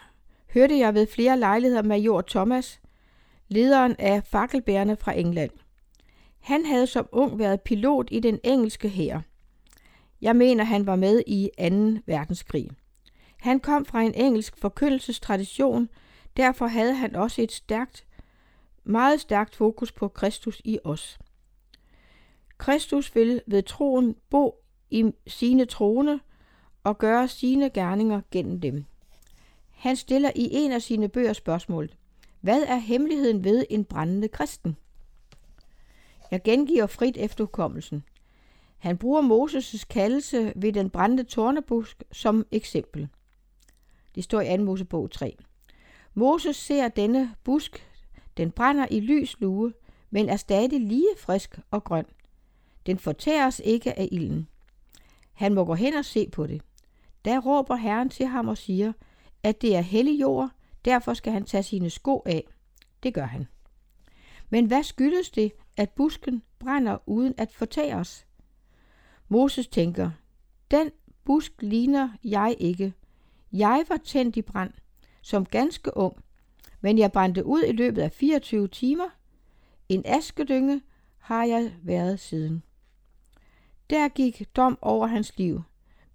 hørte 0.54 0.78
jeg 0.78 0.94
ved 0.94 1.08
flere 1.08 1.40
lejligheder 1.40 1.84
major 1.84 2.22
Thomas, 2.22 2.82
lederen 3.48 3.96
af 4.00 4.24
fakkelbærerne 4.24 4.96
fra 4.96 5.18
England. 5.18 5.52
Han 6.40 6.66
havde 6.66 6.88
som 6.88 7.08
ung 7.12 7.40
været 7.40 7.62
pilot 7.62 8.08
i 8.12 8.20
den 8.20 8.40
engelske 8.44 8.90
hær. 8.90 9.20
Jeg 10.22 10.36
mener, 10.36 10.64
han 10.64 10.86
var 10.86 10.96
med 10.96 11.24
i 11.28 11.50
2. 11.60 12.02
verdenskrig. 12.06 12.70
Han 13.40 13.60
kom 13.60 13.86
fra 13.86 14.02
en 14.02 14.14
engelsk 14.14 14.58
forkyndelsestradition, 14.58 15.90
derfor 16.38 16.68
havde 16.68 16.94
han 16.94 17.16
også 17.16 17.42
et 17.42 17.52
stærkt, 17.52 18.06
meget 18.84 19.22
stærkt 19.22 19.56
fokus 19.56 19.92
på 19.92 20.08
Kristus 20.08 20.62
i 20.66 20.80
os. 20.84 21.20
Kristus 22.58 23.16
vil 23.16 23.42
ved 23.48 23.64
troen 23.64 24.16
bo 24.30 24.56
i 24.90 25.12
sine 25.28 25.66
trone 25.66 26.20
og 26.84 26.98
gøre 26.98 27.28
sine 27.28 27.70
gerninger 27.70 28.22
gennem 28.32 28.62
dem. 28.62 28.86
Han 29.72 29.96
stiller 29.96 30.32
i 30.36 30.50
en 30.52 30.72
af 30.72 30.82
sine 30.82 31.10
bøger 31.10 31.34
spørgsmålet, 31.34 31.98
hvad 32.46 32.64
er 32.64 32.76
hemmeligheden 32.76 33.44
ved 33.44 33.66
en 33.70 33.86
brændende 33.86 34.28
kristen? 34.28 34.78
Jeg 36.32 36.44
gengiver 36.44 36.88
frit 36.88 37.18
efterkommelsen. 37.18 38.04
Han 38.78 38.98
bruger 38.98 39.22
Moses' 39.22 39.86
kaldelse 39.90 40.54
ved 40.56 40.74
den 40.74 40.90
brændte 40.90 41.24
tornebusk 41.24 42.04
som 42.12 42.46
eksempel. 42.52 43.08
Det 44.16 44.24
står 44.24 44.42
i 44.42 44.58
2. 44.58 44.64
Mosebog 44.64 45.12
3. 45.12 45.38
Moses 46.14 46.56
ser 46.56 46.88
denne 46.88 47.36
busk, 47.44 47.88
den 48.38 48.52
brænder 48.52 48.88
i 48.92 49.00
lys 49.00 49.40
lue, 49.40 49.74
men 50.10 50.30
er 50.30 50.38
stadig 50.38 50.82
lige 50.82 51.10
frisk 51.18 51.60
og 51.72 51.84
grøn. 51.84 52.06
Den 52.86 53.00
fortæres 53.00 53.62
ikke 53.66 54.00
af 54.00 54.08
ilden. 54.12 54.48
Han 55.34 55.54
må 55.54 55.66
gå 55.66 55.74
hen 55.74 55.94
og 55.94 56.06
se 56.06 56.30
på 56.30 56.48
det. 56.48 56.62
Da 57.26 57.40
råber 57.40 57.76
Herren 57.76 58.10
til 58.10 58.26
ham 58.26 58.48
og 58.48 58.58
siger, 58.58 58.94
at 59.44 59.62
det 59.62 59.76
er 59.76 59.82
hellig 59.82 60.22
jord, 60.22 60.55
derfor 60.86 61.14
skal 61.14 61.34
han 61.34 61.46
tage 61.46 61.64
sine 61.64 61.90
sko 61.90 62.24
af. 62.26 62.48
Det 63.04 63.14
gør 63.14 63.26
han. 63.26 63.48
Men 64.50 64.66
hvad 64.66 64.84
skyldes 64.84 65.30
det, 65.30 65.52
at 65.78 65.90
busken 65.90 66.44
brænder 66.60 66.98
uden 67.06 67.34
at 67.38 67.52
fortage 67.52 67.96
os? 67.96 68.26
Moses 69.30 69.68
tænker, 69.68 70.12
den 70.72 70.92
busk 71.24 71.52
ligner 71.62 72.10
jeg 72.24 72.56
ikke. 72.60 72.94
Jeg 73.52 73.86
var 73.90 73.98
tændt 73.98 74.38
i 74.38 74.42
brand, 74.42 74.74
som 75.22 75.46
ganske 75.46 75.98
ung, 75.98 76.24
men 76.82 76.98
jeg 76.98 77.12
brændte 77.12 77.46
ud 77.46 77.64
i 77.64 77.72
løbet 77.72 78.02
af 78.02 78.12
24 78.12 78.68
timer. 78.68 79.10
En 79.90 80.02
askedynge 80.06 80.82
har 81.18 81.44
jeg 81.44 81.74
været 81.84 82.20
siden. 82.20 82.64
Der 83.90 84.08
gik 84.08 84.56
dom 84.56 84.78
over 84.82 85.08
hans 85.08 85.38
liv, 85.38 85.62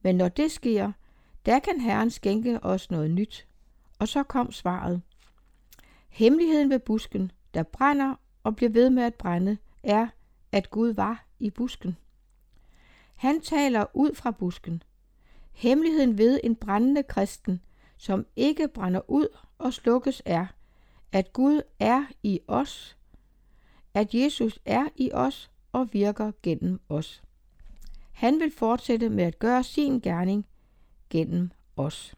men 0.03 0.17
når 0.17 0.29
det 0.29 0.53
sker, 0.53 0.93
der 1.47 1.59
kan 1.59 1.81
Herren 1.81 2.11
skænke 2.11 2.65
os 2.65 2.91
noget 2.91 3.11
nyt. 3.11 3.47
Og 4.00 4.09
så 4.09 4.23
kom 4.23 4.52
svaret. 4.52 5.02
Hemmeligheden 6.09 6.71
ved 6.71 6.78
busken, 6.78 7.33
der 7.54 7.62
brænder 7.62 8.14
og 8.42 8.57
bliver 8.57 8.71
ved 8.71 8.90
med 8.90 9.02
at 9.02 9.14
brænde, 9.14 9.59
er, 9.83 10.09
at 10.52 10.71
Gud 10.71 10.88
var 10.88 11.26
i 11.38 11.50
busken. 11.50 11.97
Han 13.14 13.40
taler 13.40 13.85
ud 13.95 14.14
fra 14.14 14.30
busken. 14.30 14.83
Hemmeligheden 15.52 16.19
ved 16.19 16.40
en 16.45 16.57
brændende 16.57 17.02
kristen, 17.02 17.61
som 17.97 18.26
ikke 18.37 18.69
brænder 18.69 19.11
ud 19.11 19.26
og 19.59 19.73
slukkes, 19.73 20.23
er, 20.25 20.47
at 21.12 21.33
Gud 21.33 21.62
er 21.78 22.04
i 22.23 22.40
os, 22.49 22.97
at 23.95 24.14
Jesus 24.14 24.59
er 24.64 24.88
i 24.97 25.11
os 25.12 25.50
og 25.73 25.88
virker 25.92 26.33
gennem 26.42 26.80
os. 26.88 27.23
Han 28.12 28.40
vil 28.40 28.52
fortsætte 28.52 29.09
med 29.09 29.25
at 29.25 29.38
gøre 29.38 29.64
sin 29.64 30.00
gerning 30.00 30.47
gennem 31.11 31.50
os. 31.76 32.14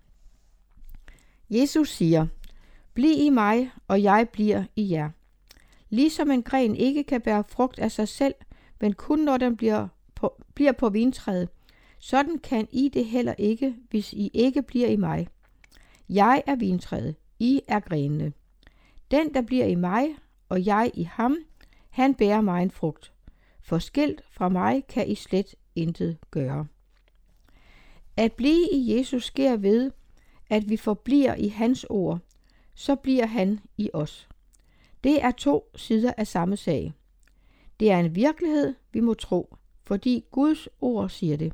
Jesus 1.52 1.90
siger, 1.90 2.26
Bliv 2.94 3.14
i 3.18 3.30
mig, 3.30 3.70
og 3.88 4.02
jeg 4.02 4.28
bliver 4.32 4.64
i 4.76 4.90
jer. 4.90 5.10
Ligesom 5.90 6.30
en 6.30 6.42
gren 6.42 6.76
ikke 6.76 7.04
kan 7.04 7.20
bære 7.20 7.44
frugt 7.48 7.78
af 7.78 7.92
sig 7.92 8.08
selv, 8.08 8.34
men 8.80 8.92
kun 8.92 9.18
når 9.18 9.36
den 9.36 9.56
bliver 9.56 9.88
på, 10.14 10.42
bliver 10.54 10.72
på 10.72 10.88
vintræet, 10.88 11.48
sådan 11.98 12.38
kan 12.38 12.68
I 12.70 12.88
det 12.88 13.04
heller 13.04 13.34
ikke, 13.38 13.76
hvis 13.90 14.12
I 14.12 14.30
ikke 14.34 14.62
bliver 14.62 14.88
i 14.88 14.96
mig. 14.96 15.28
Jeg 16.08 16.42
er 16.46 16.56
vintræet, 16.56 17.14
I 17.38 17.60
er 17.68 17.80
grenene. 17.80 18.32
Den, 19.10 19.34
der 19.34 19.42
bliver 19.42 19.66
i 19.66 19.74
mig, 19.74 20.08
og 20.48 20.66
jeg 20.66 20.90
i 20.94 21.02
ham, 21.02 21.36
han 21.90 22.14
bærer 22.14 22.40
mig 22.40 22.62
en 22.62 22.70
frugt. 22.70 23.12
For 23.62 23.78
skilt 23.78 24.22
fra 24.30 24.48
mig 24.48 24.86
kan 24.86 25.08
I 25.08 25.14
slet 25.14 25.54
intet 25.74 26.18
gøre. 26.30 26.66
At 28.16 28.32
blive 28.32 28.68
i 28.72 28.96
Jesus 28.96 29.24
sker 29.24 29.56
ved, 29.56 29.90
at 30.52 30.68
vi 30.68 30.76
forbliver 30.76 31.34
i 31.34 31.48
hans 31.48 31.86
ord, 31.90 32.18
så 32.74 32.94
bliver 32.94 33.26
han 33.26 33.60
i 33.78 33.90
os. 33.92 34.28
Det 35.04 35.22
er 35.22 35.30
to 35.30 35.70
sider 35.76 36.12
af 36.16 36.26
samme 36.26 36.56
sag. 36.56 36.92
Det 37.80 37.90
er 37.90 37.98
en 37.98 38.14
virkelighed, 38.14 38.74
vi 38.92 39.00
må 39.00 39.14
tro, 39.14 39.56
fordi 39.82 40.24
Guds 40.30 40.68
ord 40.80 41.08
siger 41.08 41.36
det. 41.36 41.52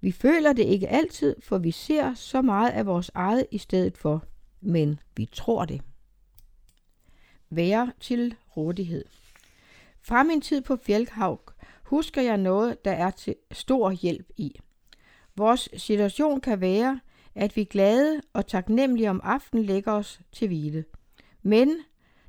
Vi 0.00 0.12
føler 0.12 0.52
det 0.52 0.64
ikke 0.64 0.88
altid, 0.88 1.36
for 1.40 1.58
vi 1.58 1.70
ser 1.70 2.14
så 2.14 2.42
meget 2.42 2.70
af 2.70 2.86
vores 2.86 3.10
eget 3.14 3.46
i 3.50 3.58
stedet 3.58 3.96
for, 3.96 4.24
men 4.60 5.00
vi 5.16 5.28
tror 5.32 5.64
det. 5.64 5.82
Være 7.50 7.92
til 8.00 8.34
rådighed. 8.56 9.04
Fra 10.02 10.22
min 10.22 10.40
tid 10.40 10.60
på 10.60 10.76
Fjeldhavg 10.76 11.40
husker 11.82 12.22
jeg 12.22 12.36
noget, 12.36 12.84
der 12.84 12.92
er 12.92 13.10
til 13.10 13.34
stor 13.52 13.90
hjælp 13.90 14.30
i. 14.36 14.60
Vores 15.36 15.68
situation 15.76 16.40
kan 16.40 16.60
være, 16.60 17.00
at 17.34 17.56
vi 17.56 17.64
glade 17.64 18.20
og 18.32 18.46
taknemmelige 18.46 19.10
om 19.10 19.20
aftenen 19.24 19.64
lægger 19.64 19.92
os 19.92 20.20
til 20.32 20.48
hvile. 20.48 20.84
Men 21.42 21.76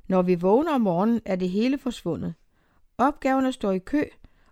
når 0.08 0.22
vi 0.22 0.34
vågner 0.34 0.74
om 0.74 0.80
morgenen, 0.80 1.20
er 1.24 1.36
det 1.36 1.50
hele 1.50 1.78
forsvundet. 1.78 2.34
Opgaverne 2.98 3.52
står 3.52 3.72
i 3.72 3.78
kø, 3.78 4.02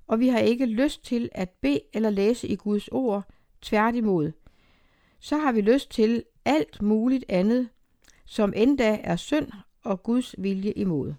og 0.07 0.21
vi 0.21 0.29
har 0.29 0.39
ikke 0.39 0.67
lyst 0.67 1.05
til 1.05 1.29
at 1.33 1.51
bede 1.51 1.81
eller 1.93 2.11
læse 2.11 2.49
i 2.49 2.57
Guds 2.57 2.89
ord. 2.89 3.25
Tværtimod. 3.63 4.33
Så 5.19 5.37
har 5.37 5.53
vi 5.53 5.61
lyst 5.61 5.91
til 5.91 6.25
alt 6.45 6.83
muligt 6.83 7.25
andet, 7.29 7.69
som 8.25 8.53
endda 8.57 8.99
er 9.03 9.17
synd 9.17 9.49
og 9.85 10.03
Guds 10.03 10.35
vilje 10.39 10.73
imod. 10.73 11.15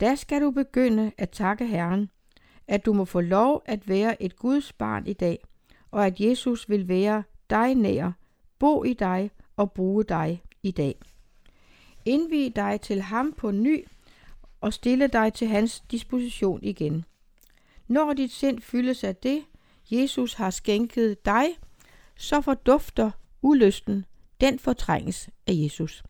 Da 0.00 0.14
skal 0.14 0.42
du 0.42 0.50
begynde 0.50 1.12
at 1.18 1.30
takke 1.30 1.66
Herren, 1.66 2.10
at 2.68 2.86
du 2.86 2.92
må 2.92 3.04
få 3.04 3.20
lov 3.20 3.62
at 3.66 3.88
være 3.88 4.22
et 4.22 4.36
Guds 4.36 4.72
barn 4.72 5.06
i 5.06 5.12
dag, 5.12 5.44
og 5.90 6.06
at 6.06 6.20
Jesus 6.20 6.68
vil 6.68 6.88
være 6.88 7.22
dig 7.52 7.74
nær, 7.74 8.12
bo 8.58 8.84
i 8.84 8.92
dig 8.92 9.30
og 9.56 9.72
bruge 9.72 10.04
dig 10.04 10.42
i 10.62 10.70
dag. 10.70 10.94
Indvig 12.04 12.56
dig 12.56 12.80
til 12.80 13.00
ham 13.00 13.32
på 13.32 13.50
ny 13.50 13.84
og 14.60 14.72
stille 14.72 15.06
dig 15.06 15.32
til 15.32 15.48
hans 15.48 15.80
disposition 15.90 16.60
igen. 16.62 17.04
Når 17.88 18.12
dit 18.12 18.32
sind 18.32 18.60
fyldes 18.60 19.04
af 19.04 19.16
det, 19.16 19.44
Jesus 19.90 20.34
har 20.34 20.50
skænket 20.50 21.24
dig, 21.24 21.46
så 22.16 22.40
fordufter 22.40 23.10
ulysten, 23.42 24.04
den 24.40 24.58
fortrænges 24.58 25.28
af 25.46 25.52
Jesus. 25.54 26.02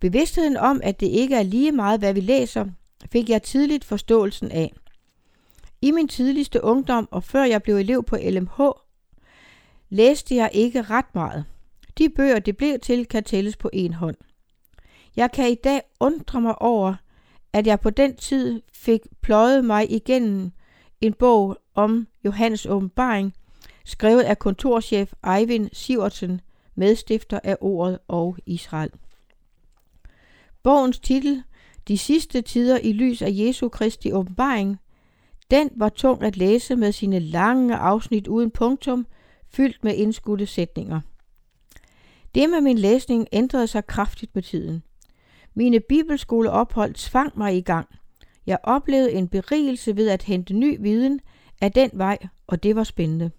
Bevidstheden 0.00 0.56
om, 0.56 0.80
at 0.84 1.00
det 1.00 1.06
ikke 1.06 1.36
er 1.36 1.42
lige 1.42 1.72
meget, 1.72 2.00
hvad 2.00 2.14
vi 2.14 2.20
læser, 2.20 2.66
fik 3.12 3.28
jeg 3.28 3.42
tidligt 3.42 3.84
forståelsen 3.84 4.50
af. 4.50 4.72
I 5.82 5.90
min 5.90 6.08
tidligste 6.08 6.64
ungdom 6.64 7.08
og 7.10 7.24
før 7.24 7.44
jeg 7.44 7.62
blev 7.62 7.76
elev 7.76 8.04
på 8.04 8.16
LMH, 8.16 8.60
læste 9.92 10.34
jeg 10.36 10.50
ikke 10.52 10.82
ret 10.82 11.14
meget. 11.14 11.44
De 11.98 12.08
bøger, 12.08 12.38
det 12.38 12.56
blev 12.56 12.78
til, 12.78 13.06
kan 13.06 13.24
tælles 13.24 13.56
på 13.56 13.70
en 13.72 13.92
hånd. 13.92 14.16
Jeg 15.16 15.32
kan 15.32 15.50
i 15.50 15.54
dag 15.54 15.82
undre 16.00 16.40
mig 16.40 16.62
over, 16.62 16.94
at 17.52 17.66
jeg 17.66 17.80
på 17.80 17.90
den 17.90 18.16
tid 18.16 18.62
fik 18.72 19.00
pløjet 19.20 19.64
mig 19.64 19.92
igennem 19.92 20.50
en 21.00 21.12
bog 21.12 21.56
om 21.74 22.06
Johannes 22.24 22.66
åbenbaring, 22.66 23.34
skrevet 23.84 24.22
af 24.22 24.38
kontorchef 24.38 25.12
Eivind 25.36 25.68
Sivertsen, 25.72 26.40
medstifter 26.74 27.40
af 27.44 27.56
Ordet 27.60 27.98
og 28.08 28.36
Israel. 28.46 28.90
Bogens 30.62 30.98
titel, 30.98 31.42
De 31.88 31.98
sidste 31.98 32.42
tider 32.42 32.78
i 32.78 32.92
lys 32.92 33.22
af 33.22 33.30
Jesu 33.30 33.68
Kristi 33.68 34.12
åbenbaring, 34.12 34.78
den 35.50 35.70
var 35.76 35.88
tung 35.88 36.22
at 36.22 36.36
læse 36.36 36.76
med 36.76 36.92
sine 36.92 37.18
lange 37.18 37.76
afsnit 37.76 38.28
uden 38.28 38.50
punktum, 38.50 39.06
fyldt 39.54 39.84
med 39.84 39.94
indskudte 39.94 40.46
sætninger. 40.46 41.00
Det 42.34 42.50
med 42.50 42.60
min 42.60 42.78
læsning 42.78 43.26
ændrede 43.32 43.66
sig 43.66 43.86
kraftigt 43.86 44.34
med 44.34 44.42
tiden. 44.42 44.82
Mine 45.54 45.80
bibelskoleophold 45.80 46.94
tvang 46.94 47.38
mig 47.38 47.56
i 47.56 47.60
gang. 47.60 47.88
Jeg 48.46 48.58
oplevede 48.62 49.12
en 49.12 49.28
berigelse 49.28 49.96
ved 49.96 50.08
at 50.08 50.22
hente 50.22 50.54
ny 50.54 50.78
viden 50.80 51.20
af 51.60 51.72
den 51.72 51.90
vej, 51.94 52.18
og 52.46 52.62
det 52.62 52.76
var 52.76 52.84
spændende. 52.84 53.30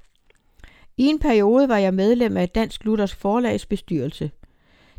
I 0.97 1.05
en 1.05 1.19
periode 1.19 1.69
var 1.69 1.77
jeg 1.77 1.93
medlem 1.93 2.37
af 2.37 2.49
Dansk 2.49 2.83
Luthers 2.85 3.15
forlags 3.15 3.65
bestyrelse. 3.65 4.31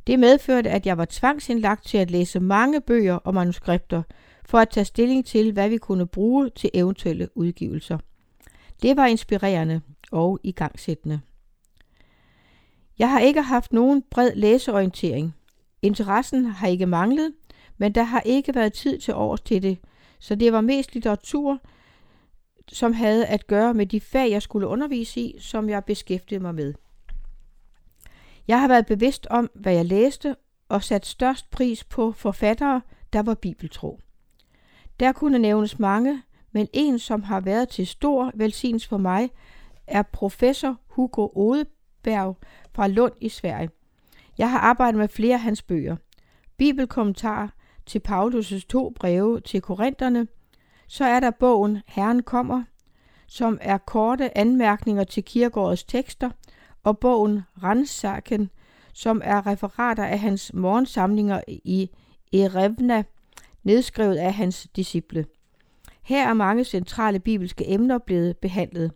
Det 0.07 0.19
medførte, 0.19 0.71
at 0.71 0.87
jeg 0.87 0.99
var 0.99 1.07
tvangsindlagt 1.11 1.87
til 1.87 1.99
at 1.99 2.11
læse 2.11 2.41
mange 2.41 2.81
bøger 2.81 3.15
og 3.15 3.35
manuskripter, 3.35 4.03
for 4.45 4.59
at 4.59 4.69
tage 4.69 4.85
stilling 4.85 5.27
til, 5.27 5.53
hvad 5.53 5.69
vi 5.69 5.79
kunne 5.79 6.07
bruge 6.07 6.51
til 6.51 6.71
eventuelle 6.75 7.29
udgivelser. 7.35 7.99
Det 8.83 8.97
var 8.97 9.07
inspirerende 9.07 9.81
og 10.15 10.41
igangsættende. 10.43 11.21
Jeg 12.99 13.11
har 13.11 13.21
ikke 13.21 13.43
haft 13.43 13.73
nogen 13.73 14.03
bred 14.11 14.35
læseorientering. 14.35 15.35
Interessen 15.83 16.45
har 16.45 16.67
ikke 16.67 16.87
manglet, 16.87 17.33
men 17.79 17.95
der 17.95 18.03
har 18.03 18.21
ikke 18.21 18.55
været 18.55 18.73
tid 18.73 18.99
til 18.99 19.15
års 19.15 19.41
til 19.41 19.63
det, 19.63 19.79
så 20.19 20.35
det 20.35 20.53
var 20.53 20.61
mest 20.61 20.95
litteratur, 20.95 21.59
som 22.69 22.93
havde 22.93 23.27
at 23.27 23.47
gøre 23.47 23.75
med 23.75 23.87
de 23.87 24.01
fag, 24.01 24.31
jeg 24.31 24.43
skulle 24.43 24.67
undervise 24.67 25.21
i, 25.21 25.37
som 25.39 25.69
jeg 25.69 25.85
beskæftigede 25.85 26.43
mig 26.43 26.55
med. 26.55 26.75
Jeg 28.49 28.61
har 28.61 28.69
været 28.69 28.87
bevidst 28.87 29.27
om, 29.31 29.51
hvad 29.55 29.75
jeg 29.75 29.85
læste, 29.85 30.37
og 30.69 30.83
sat 30.83 31.07
størst 31.07 31.51
pris 31.51 31.85
på 31.85 32.13
forfattere, 32.13 32.81
der 33.13 33.23
var 33.23 33.35
bibeltro. 33.35 34.01
Der 35.01 35.13
kunne 35.13 35.39
nævnes 35.39 35.79
mange, 35.79 36.23
men 36.53 36.69
en, 36.73 36.99
som 36.99 37.23
har 37.23 37.41
været 37.41 37.69
til 37.69 37.87
stor 37.87 38.33
velsignelse 38.35 38.89
for 38.89 38.97
mig, 38.99 39.31
er 39.87 40.03
professor 40.03 40.77
Hugo 40.87 41.29
Odeberg 41.35 42.37
fra 42.75 42.87
Lund 42.87 43.13
i 43.21 43.29
Sverige. 43.29 43.71
Jeg 44.39 44.51
har 44.51 44.59
arbejdet 44.59 44.99
med 44.99 45.09
flere 45.09 45.35
af 45.35 45.41
hans 45.41 45.63
bøger. 45.63 45.97
Bibelkommentar 46.57 47.55
til 47.87 48.03
Paulus' 48.09 48.67
to 48.69 48.91
breve 48.91 49.41
til 49.41 49.61
Korintherne. 49.61 50.27
Så 50.89 51.05
er 51.05 51.21
der 51.21 51.31
bogen 51.31 51.79
Herren 51.87 52.23
kommer, 52.23 52.63
som 53.27 53.59
er 53.61 53.79
korte 53.79 54.39
anmærkninger 54.39 55.05
til 55.05 55.25
kirkegårdets 55.25 55.85
tekster, 55.85 56.31
og 56.83 56.99
bogen 56.99 57.41
Randsaken, 57.63 58.51
som 58.93 59.21
er 59.25 59.47
referater 59.47 60.05
af 60.05 60.19
hans 60.19 60.55
morgensamlinger 60.55 61.41
i 61.49 61.91
Erevna, 62.33 63.05
nedskrevet 63.63 64.17
af 64.17 64.35
hans 64.35 64.69
disciple. 64.77 65.27
Her 66.03 66.29
er 66.29 66.35
mange 66.35 66.65
centrale 66.65 67.21
bibelske 67.21 67.71
emner 67.71 67.99
blevet 67.99 68.37
behandlet. 68.37 68.93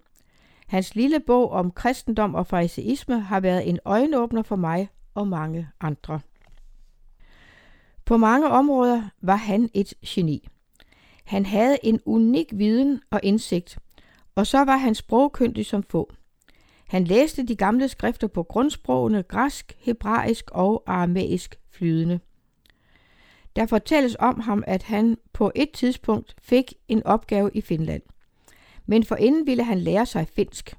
Hans 0.69 0.95
lille 0.95 1.21
bog 1.21 1.51
om 1.51 1.71
kristendom 1.71 2.35
og 2.35 2.47
fariseisme 2.47 3.21
har 3.21 3.41
været 3.41 3.69
en 3.69 3.79
øjenåbner 3.85 4.43
for 4.43 4.57
mig 4.57 4.89
og 5.15 5.29
mange 5.29 5.69
andre. 5.81 6.21
På 8.05 8.17
mange 8.17 8.49
områder 8.49 9.03
var 9.21 9.37
han 9.37 9.71
et 9.75 9.95
geni. 10.07 10.49
Han 11.25 11.47
havde 11.47 11.79
en 11.83 12.01
unik 12.05 12.47
viden 12.53 13.01
og 13.11 13.21
indsigt, 13.23 13.79
og 14.35 14.47
så 14.47 14.59
var 14.59 14.77
han 14.77 14.95
sprogkyndig 14.95 15.67
som 15.67 15.83
få. 15.83 16.13
Han 16.89 17.05
læste 17.05 17.47
de 17.47 17.57
gamle 17.57 17.89
skrifter 17.89 18.27
på 18.27 18.43
grundsprogene 18.43 19.23
græsk, 19.23 19.77
hebraisk 19.79 20.51
og 20.51 20.83
aramæisk 20.87 21.59
flydende. 21.71 22.21
Der 23.57 23.67
fortælles 23.67 24.17
om 24.19 24.41
ham, 24.41 24.65
at 24.67 24.83
han 24.83 25.19
på 25.33 25.53
et 25.55 25.71
tidspunkt 25.71 26.35
fik 26.43 26.75
en 26.89 27.03
opgave 27.07 27.51
i 27.55 27.61
Finland. 27.61 28.03
Men 28.91 29.05
forinden 29.05 29.47
ville 29.47 29.65
han 29.65 29.79
lære 29.79 30.07
sig 30.07 30.29
finsk. 30.29 30.77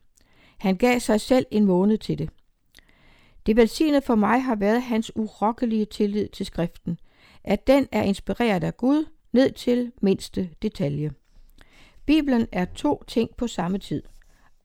Han 0.57 0.75
gav 0.75 0.99
sig 0.99 1.21
selv 1.21 1.45
en 1.51 1.65
måned 1.65 1.97
til 1.97 2.17
det. 2.17 2.29
Det 3.45 3.55
velsignede 3.55 4.01
for 4.01 4.15
mig 4.15 4.43
har 4.43 4.55
været 4.55 4.81
hans 4.81 5.11
urokkelige 5.15 5.85
tillid 5.85 6.27
til 6.27 6.45
skriften, 6.45 6.99
at 7.43 7.67
den 7.67 7.87
er 7.91 8.03
inspireret 8.03 8.63
af 8.63 8.77
Gud 8.77 9.05
ned 9.31 9.51
til 9.51 9.91
mindste 10.01 10.49
detalje. 10.61 11.11
Bibelen 12.05 12.47
er 12.51 12.65
to 12.65 13.03
ting 13.07 13.29
på 13.37 13.47
samme 13.47 13.77
tid. 13.77 14.03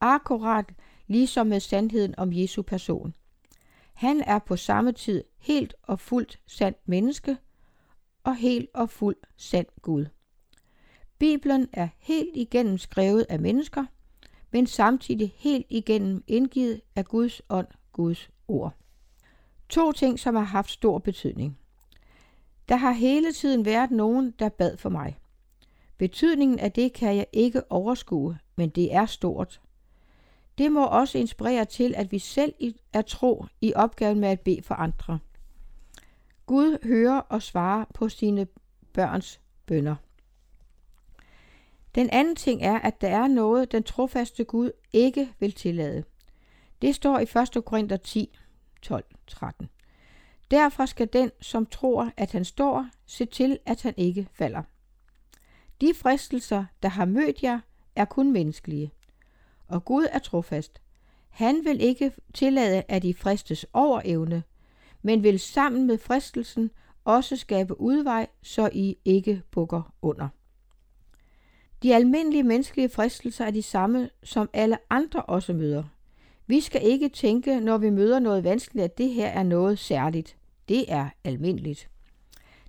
Akkurat 0.00 0.72
ligesom 1.07 1.46
med 1.46 1.61
sandheden 1.61 2.14
om 2.18 2.33
Jesu 2.33 2.62
person. 2.62 3.14
Han 3.94 4.20
er 4.20 4.38
på 4.38 4.57
samme 4.57 4.92
tid 4.92 5.24
helt 5.38 5.74
og 5.83 6.00
fuldt 6.00 6.40
sandt 6.46 6.78
menneske 6.88 7.37
og 8.24 8.37
helt 8.37 8.70
og 8.74 8.90
fuldt 8.90 9.26
sand 9.37 9.66
Gud. 9.83 10.07
Bibelen 11.18 11.68
er 11.72 11.88
helt 11.98 12.37
igennem 12.37 12.79
skrevet 12.79 13.27
af 13.29 13.40
mennesker, 13.40 13.85
men 14.50 14.66
samtidig 14.66 15.35
helt 15.37 15.66
igennem 15.70 16.24
indgivet 16.27 16.81
af 16.96 17.05
Guds 17.05 17.42
ånd, 17.48 17.68
Guds 17.92 18.31
ord. 18.48 18.74
To 19.68 19.92
ting, 19.92 20.18
som 20.18 20.35
har 20.35 20.42
haft 20.42 20.70
stor 20.70 20.98
betydning. 20.98 21.59
Der 22.68 22.77
har 22.77 22.92
hele 22.92 23.33
tiden 23.33 23.64
været 23.64 23.90
nogen, 23.90 24.35
der 24.38 24.48
bad 24.48 24.77
for 24.77 24.88
mig. 24.88 25.18
Betydningen 25.98 26.59
af 26.59 26.72
det 26.72 26.92
kan 26.92 27.16
jeg 27.16 27.27
ikke 27.33 27.72
overskue, 27.72 28.38
men 28.57 28.68
det 28.68 28.94
er 28.94 29.07
stort. 29.07 29.61
Det 30.59 30.72
må 30.72 30.87
også 30.87 31.18
inspirere 31.18 31.64
til, 31.64 31.94
at 31.96 32.12
vi 32.12 32.18
selv 32.18 32.55
er 32.92 33.03
tro 33.03 33.46
i 33.61 33.72
opgaven 33.74 34.20
med 34.20 34.29
at 34.29 34.40
bede 34.40 34.62
for 34.62 34.74
andre. 34.74 35.18
Gud 36.46 36.79
hører 36.85 37.18
og 37.18 37.42
svarer 37.42 37.85
på 37.94 38.09
sine 38.09 38.46
børns 38.92 39.40
bønder. 39.66 39.96
Den 41.94 42.11
anden 42.11 42.37
ting 42.37 42.62
er, 42.62 42.78
at 42.78 43.00
der 43.00 43.09
er 43.09 43.26
noget, 43.26 43.72
den 43.72 43.83
trofaste 43.83 44.44
Gud 44.44 44.70
ikke 44.92 45.35
vil 45.38 45.52
tillade. 45.52 46.04
Det 46.83 46.94
står 46.94 47.18
i 47.18 47.22
1. 47.57 47.64
Korinther 47.64 47.96
10, 47.96 48.38
12, 48.83 49.04
13. 49.26 49.68
Derfor 50.50 50.87
skal 50.87 51.09
den, 51.12 51.30
som 51.40 51.66
tror, 51.66 52.11
at 52.16 52.33
han 52.33 52.44
står, 52.44 52.87
se 53.07 53.24
til, 53.24 53.59
at 53.66 53.83
han 53.83 53.94
ikke 53.96 54.28
falder. 54.33 54.62
De 55.80 55.94
fristelser, 55.94 56.64
der 56.83 56.88
har 56.88 57.04
mødt 57.04 57.42
jer, 57.42 57.61
er 57.96 58.04
kun 58.04 58.33
menneskelige. 58.33 58.92
Og 59.68 59.85
Gud 59.85 60.07
er 60.11 60.18
trofast. 60.18 60.80
Han 61.28 61.64
vil 61.64 61.80
ikke 61.80 62.12
tillade, 62.35 62.83
at 62.88 63.04
I 63.04 63.12
fristes 63.12 63.66
over 63.72 64.00
evne, 64.04 64.42
men 65.02 65.22
vil 65.22 65.40
sammen 65.40 65.87
med 65.87 65.98
fristelsen 65.98 66.70
også 67.04 67.37
skabe 67.37 67.80
udvej, 67.80 68.26
så 68.42 68.70
I 68.72 68.96
ikke 69.04 69.42
bukker 69.50 69.94
under. 70.02 70.28
De 71.85 71.94
almindelige 71.94 72.42
menneskelige 72.42 72.88
fristelser 72.88 73.44
er 73.44 73.51
de 73.51 73.62
samme, 73.62 74.11
som 74.23 74.51
alle 74.53 74.77
andre 74.90 75.23
også 75.23 75.53
møder. 75.53 75.85
Vi 76.47 76.61
skal 76.61 76.81
ikke 76.85 77.09
tænke, 77.09 77.61
når 77.61 77.79
vi 77.79 77.90
møder 77.90 78.18
noget 78.18 78.44
vanskeligt, 78.44 78.85
at 78.85 78.99
det 78.99 79.11
her 79.11 79.27
er 79.27 79.42
noget 79.42 79.79
særligt. 79.79 80.37
Det 80.68 80.92
er 80.92 81.09
almindeligt. 81.25 81.88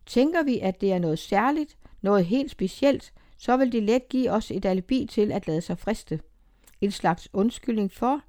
Tænker 0.06 0.44
vi, 0.44 0.60
at 0.60 0.82
det 0.82 0.92
er 0.92 1.00
noget 1.00 1.20
særligt, 1.20 1.78
noget 2.02 2.26
helt 2.26 2.52
specielt, 2.52 3.14
så 3.38 3.58
vil 3.58 3.72
det 3.72 3.84
let 3.84 4.10
give 4.10 4.32
os 4.32 4.52
et 4.52 4.66
alibi 4.66 5.08
til 5.12 5.32
at 5.32 5.48
lade 5.48 5.62
sig 5.62 5.80
friste. 5.80 6.20
En 6.82 6.92
slags 6.92 7.30
undskyldning 7.34 7.92
for, 7.92 8.22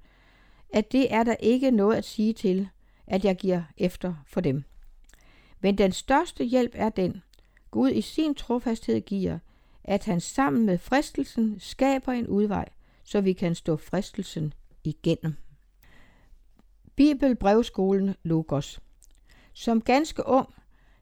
at 0.72 0.92
det 0.92 1.12
er 1.14 1.22
der 1.22 1.36
ikke 1.40 1.70
noget 1.70 1.96
at 1.96 2.04
sige 2.04 2.32
til, 2.32 2.68
at 3.06 3.24
jeg 3.24 3.36
giver 3.36 3.62
efter 3.76 4.14
for 4.26 4.40
dem. 4.40 4.64
Men 5.60 5.78
den 5.78 5.92
største 5.92 6.44
hjælp 6.44 6.72
er 6.74 6.88
den, 6.88 7.22
Gud 7.70 7.90
i 7.90 8.00
sin 8.00 8.34
trofasthed 8.34 9.00
giver, 9.00 9.38
at 9.86 10.04
han 10.04 10.20
sammen 10.20 10.66
med 10.66 10.78
fristelsen 10.78 11.56
skaber 11.60 12.12
en 12.12 12.26
udvej, 12.26 12.68
så 13.04 13.20
vi 13.20 13.32
kan 13.32 13.54
stå 13.54 13.76
fristelsen 13.76 14.54
igennem. 14.84 15.34
Bibelbrevskolen 16.96 18.14
Logos 18.22 18.80
Som 19.52 19.80
ganske 19.80 20.26
ung, 20.26 20.48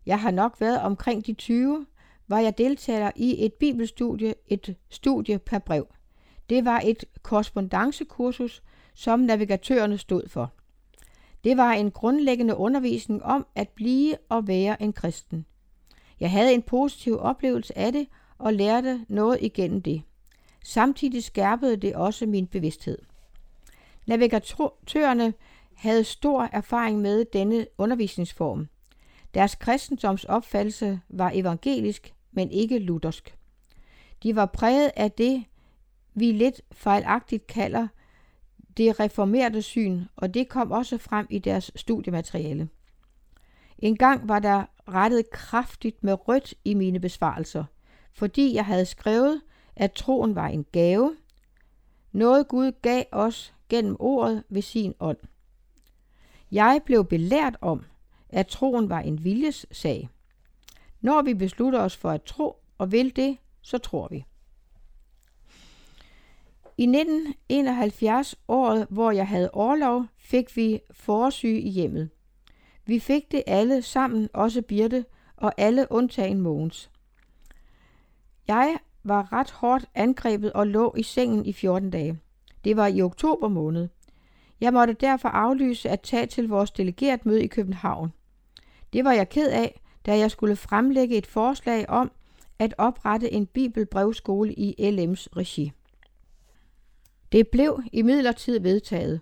jeg 0.06 0.20
har 0.20 0.30
nok 0.30 0.60
været 0.60 0.80
omkring 0.80 1.26
de 1.26 1.32
20, 1.32 1.86
var 2.28 2.38
jeg 2.38 2.58
deltager 2.58 3.10
i 3.16 3.44
et 3.44 3.52
bibelstudie, 3.52 4.34
et 4.46 4.76
studie 4.90 5.38
per 5.38 5.58
brev. 5.58 5.86
Det 6.48 6.64
var 6.64 6.80
et 6.84 7.04
korrespondancekursus, 7.22 8.62
som 8.94 9.20
navigatørerne 9.20 9.98
stod 9.98 10.28
for. 10.28 10.52
Det 11.44 11.56
var 11.56 11.72
en 11.72 11.90
grundlæggende 11.90 12.56
undervisning 12.56 13.22
om 13.22 13.46
at 13.54 13.68
blive 13.68 14.16
og 14.28 14.46
være 14.46 14.82
en 14.82 14.92
kristen. 14.92 15.46
Jeg 16.20 16.30
havde 16.30 16.54
en 16.54 16.62
positiv 16.62 17.18
oplevelse 17.20 17.78
af 17.78 17.92
det 17.92 18.06
og 18.38 18.54
lærte 18.54 19.04
noget 19.08 19.38
igennem 19.40 19.82
det. 19.82 20.02
Samtidig 20.64 21.24
skærpede 21.24 21.76
det 21.76 21.94
også 21.94 22.26
min 22.26 22.46
bevidsthed. 22.46 22.98
Navigatørerne 24.06 25.34
havde 25.74 26.04
stor 26.04 26.48
erfaring 26.52 27.00
med 27.00 27.24
denne 27.32 27.66
undervisningsform. 27.78 28.68
Deres 29.34 29.54
kristendomsopfattelse 29.54 31.00
var 31.08 31.30
evangelisk, 31.34 32.14
men 32.32 32.50
ikke 32.50 32.78
luthersk. 32.78 33.36
De 34.22 34.36
var 34.36 34.46
præget 34.46 34.90
af 34.96 35.12
det, 35.12 35.44
vi 36.14 36.32
lidt 36.32 36.60
fejlagtigt 36.72 37.46
kalder 37.46 37.88
det 38.76 39.00
reformerte 39.00 39.62
syn, 39.62 40.04
og 40.16 40.34
det 40.34 40.48
kom 40.48 40.70
også 40.70 40.98
frem 40.98 41.26
i 41.30 41.38
deres 41.38 41.70
studiemateriale. 41.76 42.68
En 43.78 43.96
gang 43.96 44.28
var 44.28 44.38
der 44.38 44.64
rettet 44.88 45.30
kraftigt 45.30 46.04
med 46.04 46.28
rødt 46.28 46.54
i 46.64 46.74
mine 46.74 47.00
besvarelser, 47.00 47.64
fordi 48.14 48.54
jeg 48.54 48.64
havde 48.64 48.86
skrevet, 48.86 49.40
at 49.76 49.92
troen 49.92 50.34
var 50.34 50.48
en 50.48 50.66
gave, 50.72 51.16
noget 52.12 52.48
Gud 52.48 52.72
gav 52.82 53.04
os 53.12 53.54
gennem 53.68 53.96
ordet 53.98 54.44
ved 54.48 54.62
sin 54.62 54.94
ånd. 55.00 55.18
Jeg 56.52 56.80
blev 56.84 57.04
belært 57.04 57.56
om, 57.60 57.84
at 58.28 58.46
troen 58.46 58.88
var 58.88 59.00
en 59.00 59.24
viljes 59.24 59.66
sag. 59.70 60.08
Når 61.00 61.22
vi 61.22 61.34
beslutter 61.34 61.80
os 61.80 61.96
for 61.96 62.10
at 62.10 62.22
tro 62.22 62.56
og 62.78 62.92
vil 62.92 63.16
det, 63.16 63.36
så 63.62 63.78
tror 63.78 64.08
vi. 64.08 64.24
I 66.78 66.82
1971, 66.82 68.36
året 68.48 68.86
hvor 68.90 69.10
jeg 69.10 69.28
havde 69.28 69.50
orlov, 69.52 70.04
fik 70.16 70.56
vi 70.56 70.80
forsyge 70.90 71.60
i 71.60 71.68
hjemmet. 71.68 72.10
Vi 72.86 72.98
fik 72.98 73.32
det 73.32 73.42
alle 73.46 73.82
sammen, 73.82 74.28
også 74.32 74.62
Birte, 74.62 75.04
og 75.36 75.52
alle 75.56 75.86
undtagen 75.90 76.40
Mogens. 76.40 76.90
Jeg 78.48 78.76
var 79.04 79.32
ret 79.32 79.50
hårdt 79.50 79.84
angrebet 79.94 80.52
og 80.52 80.66
lå 80.66 80.94
i 80.96 81.02
sengen 81.02 81.46
i 81.46 81.52
14 81.52 81.90
dage. 81.90 82.18
Det 82.64 82.76
var 82.76 82.86
i 82.86 83.02
oktober 83.02 83.48
måned. 83.48 83.88
Jeg 84.60 84.72
måtte 84.72 84.92
derfor 84.92 85.28
aflyse 85.28 85.90
at 85.90 86.00
tage 86.00 86.26
til 86.26 86.48
vores 86.48 86.70
delegeret 86.70 87.26
møde 87.26 87.44
i 87.44 87.46
København. 87.46 88.12
Det 88.92 89.04
var 89.04 89.12
jeg 89.12 89.28
ked 89.28 89.48
af, 89.48 89.80
da 90.06 90.18
jeg 90.18 90.30
skulle 90.30 90.56
fremlægge 90.56 91.16
et 91.16 91.26
forslag 91.26 91.88
om 91.88 92.10
at 92.58 92.74
oprette 92.78 93.32
en 93.32 93.46
bibelbrevskole 93.46 94.54
i 94.54 94.74
LM's 94.78 95.26
regi. 95.36 95.72
Det 97.32 97.48
blev 97.48 97.82
i 97.92 98.02
midlertid 98.02 98.60
vedtaget, 98.60 99.20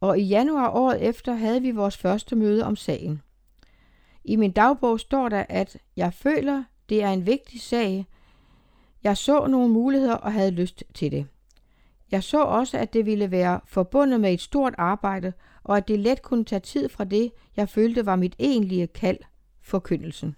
og 0.00 0.18
i 0.18 0.22
januar 0.22 0.70
året 0.70 1.02
efter 1.02 1.34
havde 1.34 1.62
vi 1.62 1.70
vores 1.70 1.96
første 1.96 2.36
møde 2.36 2.64
om 2.64 2.76
sagen. 2.76 3.22
I 4.24 4.36
min 4.36 4.52
dagbog 4.52 5.00
står 5.00 5.28
der, 5.28 5.44
at 5.48 5.78
jeg 5.96 6.14
føler, 6.14 6.64
det 6.88 7.02
er 7.02 7.10
en 7.10 7.26
vigtig 7.26 7.60
sag. 7.60 8.06
Jeg 9.04 9.16
så 9.16 9.46
nogle 9.46 9.68
muligheder 9.68 10.14
og 10.14 10.32
havde 10.32 10.50
lyst 10.50 10.84
til 10.94 11.12
det. 11.12 11.26
Jeg 12.10 12.22
så 12.22 12.42
også, 12.42 12.78
at 12.78 12.92
det 12.92 13.06
ville 13.06 13.30
være 13.30 13.60
forbundet 13.66 14.20
med 14.20 14.32
et 14.32 14.40
stort 14.40 14.74
arbejde, 14.78 15.32
og 15.64 15.76
at 15.76 15.88
det 15.88 15.98
let 15.98 16.22
kunne 16.22 16.44
tage 16.44 16.60
tid 16.60 16.88
fra 16.88 17.04
det, 17.04 17.32
jeg 17.56 17.68
følte 17.68 18.06
var 18.06 18.16
mit 18.16 18.36
egentlige 18.38 18.86
kald, 18.86 19.18
forkyndelsen. 19.62 20.36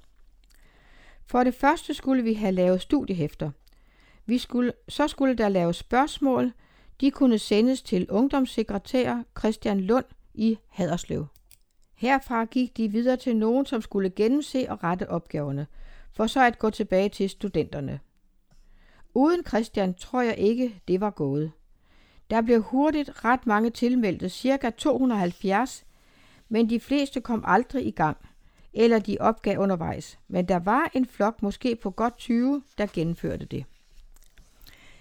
For 1.27 1.45
det 1.45 1.55
første 1.55 1.95
skulle 1.95 2.23
vi 2.23 2.35
have 2.35 2.53
lavet 2.53 2.81
studiehæfter. 2.81 3.51
Vi 4.27 4.39
skulle, 4.39 4.73
så 4.89 5.09
skulle 5.09 5.35
der 5.35 5.49
laves 5.49 5.77
spørgsmål, 5.77 6.53
de 7.01 7.11
kunne 7.11 7.39
sendes 7.39 7.83
til 7.83 8.11
ungdomssekretær 8.11 9.23
Christian 9.39 9.81
Lund 9.81 10.05
i 10.35 10.59
Haderslev. 10.69 11.27
Herfra 11.95 12.45
gik 12.45 12.77
de 12.77 12.89
videre 12.89 13.17
til 13.17 13.37
nogen, 13.37 13.67
som 13.67 13.83
skulle 13.83 14.11
gennemse 14.11 14.67
og 14.71 14.85
rette 14.85 15.11
opgaverne, 15.11 15.67
for 16.13 16.27
så 16.27 16.47
at 16.47 16.59
gå 16.59 16.71
tilbage 16.71 17.09
til 17.09 17.31
studenterne. 17.31 18.01
Uden 19.15 19.47
Christian 19.47 19.95
tror 19.95 20.21
jeg 20.21 20.39
ikke, 20.39 20.81
det 20.89 21.01
var 21.01 21.11
gået. 21.11 21.53
Der 22.31 22.41
blev 22.41 22.63
hurtigt 22.63 23.25
ret 23.25 23.47
mange 23.47 23.71
tilmeldte, 23.71 24.29
ca. 24.29 24.71
270, 24.71 25.85
men 26.49 26.71
de 26.71 26.81
fleste 26.81 27.21
kom 27.21 27.45
aldrig 27.47 27.87
i 27.87 27.91
gang, 27.91 28.17
eller 28.73 28.99
de 28.99 29.17
opgav 29.21 29.59
undervejs. 29.59 30.19
Men 30.29 30.49
der 30.49 30.57
var 30.59 30.91
en 30.95 31.07
flok 31.07 31.43
måske 31.43 31.77
på 31.77 31.91
godt 31.91 32.19
20, 32.19 32.63
der 32.79 32.87
gennemførte 32.93 33.45
det. 33.45 33.65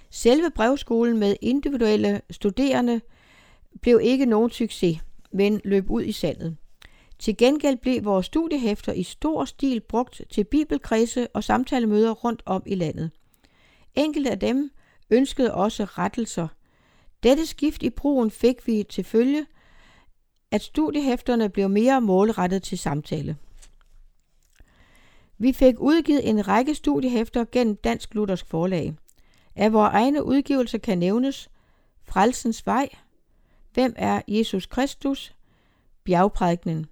Selve 0.10 0.52
brevskolen 0.56 1.18
med 1.18 1.36
individuelle 1.42 2.22
studerende 2.32 3.02
blev 3.82 4.00
ikke 4.04 4.26
nogen 4.26 4.50
succes, 4.50 5.00
men 5.32 5.62
løb 5.64 5.90
ud 5.90 6.04
i 6.04 6.12
sandet. 6.12 6.58
Til 7.20 7.38
gengæld 7.38 7.78
blev 7.78 8.06
vores 8.06 8.26
studiehæfter 8.26 8.94
i 8.94 9.04
stor 9.04 9.46
stil 9.46 9.80
brugt 9.80 10.22
til 10.30 10.44
bibelkredse 10.44 11.28
og 11.34 11.44
samtalemøder 11.44 12.12
rundt 12.12 12.44
om 12.46 12.64
i 12.66 12.76
landet. 12.76 13.12
Enkelte 13.96 14.32
af 14.32 14.40
dem 14.40 14.72
ønskede 15.10 15.54
også 15.54 15.84
rettelser. 15.84 16.48
Dette 17.24 17.46
skift 17.46 17.84
i 17.84 17.90
brugen 17.90 18.32
fik 18.32 18.68
vi 18.68 18.84
til 18.90 19.04
følge, 19.04 19.46
at 20.52 20.62
studiehæfterne 20.62 21.50
blev 21.50 21.70
mere 21.70 22.02
målrettet 22.02 22.64
til 22.64 22.78
samtale. 22.78 23.38
Vi 25.38 25.54
fik 25.54 25.80
udgivet 25.80 26.30
en 26.30 26.48
række 26.48 26.76
studiehæfter 26.76 27.46
gennem 27.52 27.76
Dansk 27.76 28.14
Luthersk 28.14 28.46
Forlag. 28.48 28.96
Af 29.56 29.74
vores 29.74 29.94
egne 29.94 30.24
udgivelser 30.24 30.78
kan 30.78 30.98
nævnes 30.98 31.50
Frelsens 32.04 32.66
Vej, 32.66 32.90
Hvem 33.74 33.94
er 33.98 34.22
Jesus 34.28 34.66
Kristus? 34.66 35.36
Bjergprædiknen. 36.04 36.86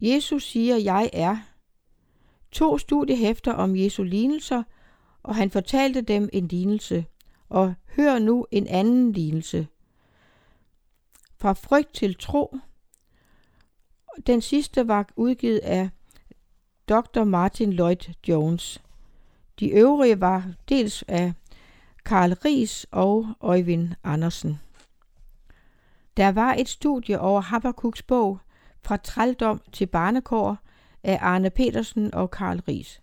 Jesus 0.00 0.44
siger, 0.44 0.76
jeg 0.76 1.10
er. 1.12 1.36
To 2.50 2.78
studiehæfter 2.78 3.52
om 3.52 3.76
Jesu 3.76 4.02
lignelser, 4.02 4.62
og 5.26 5.34
han 5.34 5.50
fortalte 5.50 6.00
dem 6.00 6.28
en 6.32 6.48
lignelse. 6.48 7.06
Og 7.48 7.74
hør 7.96 8.18
nu 8.18 8.46
en 8.50 8.66
anden 8.66 9.12
lignelse. 9.12 9.66
Fra 11.38 11.52
frygt 11.52 11.94
til 11.94 12.16
tro. 12.18 12.56
Den 14.26 14.40
sidste 14.40 14.88
var 14.88 15.08
udgivet 15.16 15.58
af 15.58 15.90
Dr. 16.88 17.24
Martin 17.24 17.72
Lloyd 17.72 18.12
Jones. 18.28 18.82
De 19.60 19.68
øvrige 19.68 20.20
var 20.20 20.52
dels 20.68 21.04
af 21.08 21.32
Karl 22.04 22.32
Ries 22.32 22.86
og 22.90 23.26
Øjvind 23.40 23.88
Andersen. 24.04 24.60
Der 26.16 26.32
var 26.32 26.54
et 26.54 26.68
studie 26.68 27.20
over 27.20 27.42
Habakkuk's 27.42 28.02
bog 28.06 28.38
fra 28.82 28.96
trældom 28.96 29.60
til 29.72 29.86
barnekår 29.86 30.58
af 31.02 31.18
Arne 31.20 31.50
Petersen 31.50 32.14
og 32.14 32.30
Karl 32.30 32.60
Ries. 32.68 33.00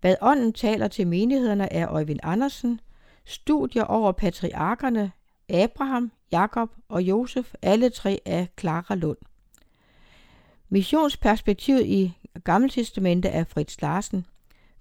Hvad 0.00 0.16
ånden 0.20 0.52
taler 0.52 0.88
til 0.88 1.06
menighederne 1.06 1.72
er 1.72 1.88
Øjvind 1.88 2.20
Andersen. 2.22 2.80
Studier 3.24 3.84
over 3.84 4.12
patriarkerne 4.12 5.12
Abraham, 5.48 6.12
Jakob 6.32 6.70
og 6.88 7.02
Josef, 7.02 7.54
alle 7.62 7.90
tre 7.90 8.20
af 8.24 8.48
Clara 8.60 8.94
Lund. 8.94 9.18
Missionsperspektivet 10.68 11.86
i 11.86 12.12
Gammeltestamentet 12.44 13.28
af 13.28 13.46
Fritz 13.46 13.82
Larsen. 13.82 14.26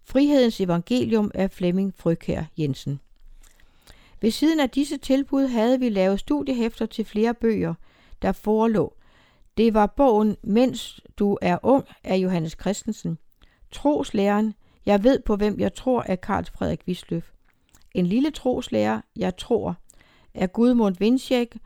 Frihedens 0.04 0.62
evangelium 0.62 1.32
af 1.34 1.52
Flemming 1.52 1.94
Frøkær 1.98 2.44
Jensen. 2.58 3.00
Ved 4.22 4.32
siden 4.32 4.60
af 4.60 4.70
disse 4.70 4.98
tilbud 4.98 5.48
havde 5.48 5.80
vi 5.80 5.90
lavet 5.90 6.20
studiehæfter 6.20 6.86
til 6.86 7.06
flere 7.06 7.34
bøger, 7.34 7.74
der 8.22 8.32
forelå. 8.32 8.94
Det 9.58 9.74
var 9.74 9.86
bogen 9.86 10.38
Mens 10.44 11.02
du 11.18 11.38
er 11.42 11.58
ung 11.64 11.86
af 12.04 12.18
Johannes 12.18 12.58
Christensen. 12.62 13.18
Troslæren, 13.72 14.54
jeg 14.86 15.04
ved 15.04 15.20
på 15.20 15.36
hvem 15.36 15.60
jeg 15.60 15.74
tror 15.74 16.04
er 16.08 16.16
Karl 16.16 16.46
Frederik 16.46 16.82
Wisløf. 16.88 17.32
En 17.94 18.06
lille 18.06 18.32
troslærer, 18.32 19.02
jeg 19.16 19.38
tror, 19.38 19.76
er 20.34 20.48
Gudmund 20.48 20.96
Vindsjæk, 21.00 21.58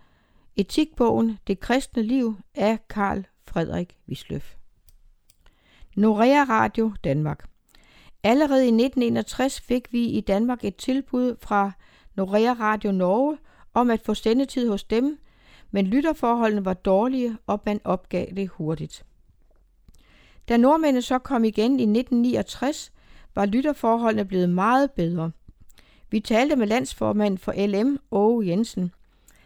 Etikbogen 0.55 1.39
Det 1.47 1.59
kristne 1.59 2.03
liv 2.03 2.37
af 2.55 2.87
Karl 2.87 3.23
Frederik 3.47 3.97
Wisløf. 4.09 4.55
Norea 5.95 6.43
Radio 6.43 6.93
Danmark. 7.03 7.49
Allerede 8.23 8.63
i 8.63 8.67
1961 8.67 9.61
fik 9.61 9.93
vi 9.93 10.05
i 10.05 10.21
Danmark 10.21 10.63
et 10.63 10.75
tilbud 10.75 11.35
fra 11.41 11.71
Norea 12.15 12.53
Radio 12.53 12.91
Norge 12.91 13.37
om 13.73 13.89
at 13.89 14.01
få 14.01 14.13
sendetid 14.13 14.69
hos 14.69 14.83
dem, 14.83 15.19
men 15.71 15.87
lytterforholdene 15.87 16.65
var 16.65 16.73
dårlige, 16.73 17.37
og 17.47 17.61
man 17.65 17.81
opgav 17.83 18.27
det 18.35 18.47
hurtigt. 18.47 19.05
Da 20.49 20.57
nordmændene 20.57 21.01
så 21.01 21.19
kom 21.19 21.43
igen 21.43 21.79
i 21.79 21.83
1969, 21.83 22.91
var 23.35 23.45
lytterforholdene 23.45 24.25
blevet 24.25 24.49
meget 24.49 24.91
bedre. 24.91 25.31
Vi 26.11 26.19
talte 26.19 26.55
med 26.55 26.67
landsformand 26.67 27.37
for 27.37 27.67
LM, 27.67 27.99
Åge 28.11 28.47
Jensen. 28.47 28.91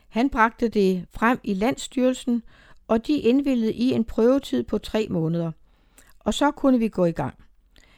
Han 0.10 0.30
bragte 0.30 0.68
det 0.68 1.06
frem 1.12 1.40
i 1.44 1.54
Landsstyrelsen, 1.54 2.44
og 2.88 3.08
de 3.08 3.14
indvillede 3.14 3.74
i 3.74 3.92
en 3.92 4.06
prøvetid 4.06 4.64
på 4.64 4.78
tre 4.78 5.08
måneder. 5.10 5.52
Og 6.20 6.34
så 6.34 6.52
kunne 6.52 6.80
vi 6.80 6.88
gå 6.88 7.06
i 7.06 7.12
gang. 7.12 7.36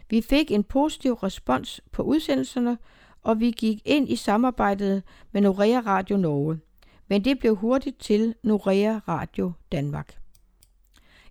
Vi 0.10 0.22
fik 0.22 0.52
en 0.52 0.64
positiv 0.64 1.14
respons 1.14 1.82
på 1.92 2.04
udsendelserne, 2.04 2.78
og 3.24 3.40
vi 3.40 3.52
gik 3.52 3.82
ind 3.86 4.10
i 4.10 4.16
samarbejdet 4.16 5.04
med 5.32 5.42
Norea 5.42 5.80
Radio 5.80 6.18
Norge. 6.18 6.60
Men 7.08 7.26
det 7.26 7.40
blev 7.40 7.56
hurtigt 7.56 8.00
til 8.00 8.36
Norea 8.44 9.00
Radio 9.08 9.52
Danmark. 9.72 10.18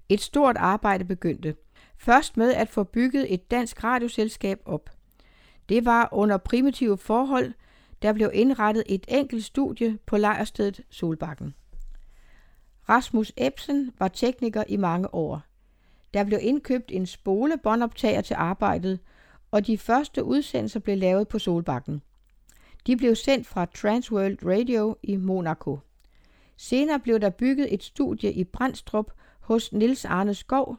Et 0.09 0.21
stort 0.21 0.57
arbejde 0.57 1.05
begyndte. 1.05 1.55
Først 2.05 2.37
med 2.37 2.55
at 2.55 2.69
få 2.69 2.85
bygget 2.85 3.35
et 3.35 3.51
dansk 3.51 3.85
radioselskab 3.85 4.61
op. 4.65 4.91
Det 5.69 5.85
var 5.85 6.09
under 6.13 6.37
primitive 6.37 6.99
forhold, 6.99 7.53
der 8.03 8.13
blev 8.13 8.31
indrettet 8.35 8.83
et 8.87 9.07
enkelt 9.09 9.45
studie 9.45 9.99
på 10.07 10.17
lejrstedet 10.17 10.81
Solbakken. 10.91 11.55
Rasmus 12.89 13.33
Ebsen 13.37 13.93
var 13.99 14.09
tekniker 14.09 14.65
i 14.69 14.77
mange 14.77 15.15
år. 15.15 15.43
Der 16.15 16.25
blev 16.25 16.39
indkøbt 16.43 16.91
en 16.91 17.07
spole 17.07 17.57
båndoptager 17.63 18.21
til 18.21 18.35
arbejdet, 18.35 18.99
og 19.51 19.67
de 19.67 19.79
første 19.79 20.25
udsendelser 20.25 20.81
blev 20.81 20.97
lavet 20.97 21.29
på 21.29 21.39
Solbakken. 21.39 22.03
De 22.87 22.97
blev 22.97 23.15
sendt 23.15 23.47
fra 23.47 23.65
Transworld 23.65 24.47
Radio 24.47 24.97
i 25.03 25.17
Monaco. 25.17 25.79
Senere 26.57 27.01
blev 27.01 27.21
der 27.21 27.31
bygget 27.31 27.75
et 27.75 27.83
studie 27.83 28.33
i 28.33 28.45
Brandstrup 28.45 29.13
hos 29.41 29.73
Nils 29.73 30.05
Arne 30.05 30.35
Skov, 30.35 30.79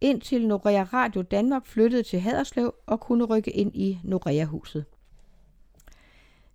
indtil 0.00 0.46
Norea 0.46 0.82
Radio 0.82 1.22
Danmark 1.22 1.66
flyttede 1.66 2.02
til 2.02 2.20
Haderslev 2.20 2.74
og 2.86 3.00
kunne 3.00 3.24
rykke 3.24 3.50
ind 3.50 3.76
i 3.76 3.98
Norea-huset. 4.04 4.84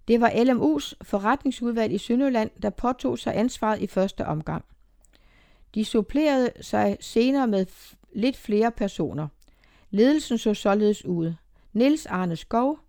Det 0.08 0.22
var 0.22 0.30
LMU's 0.30 0.94
forretningsudvalg 1.02 1.94
i 1.94 1.98
Sønderland, 1.98 2.50
der 2.62 2.70
påtog 2.70 3.20
sig 3.20 3.38
ansvaret 3.38 3.82
i 3.82 3.88
første 3.88 4.26
omgang. 4.26 4.66
De 5.76 5.86
supplerede 5.86 6.52
sig 6.62 6.98
senere 7.00 7.48
med 7.48 7.66
lidt 8.14 8.38
flere 8.38 8.72
personer. 8.72 9.28
Ledelsen 9.90 10.38
så 10.38 10.54
således 10.54 11.06
ud. 11.06 11.34
Niels 11.74 12.06
Arne 12.06 12.36
Skov, 12.36 12.80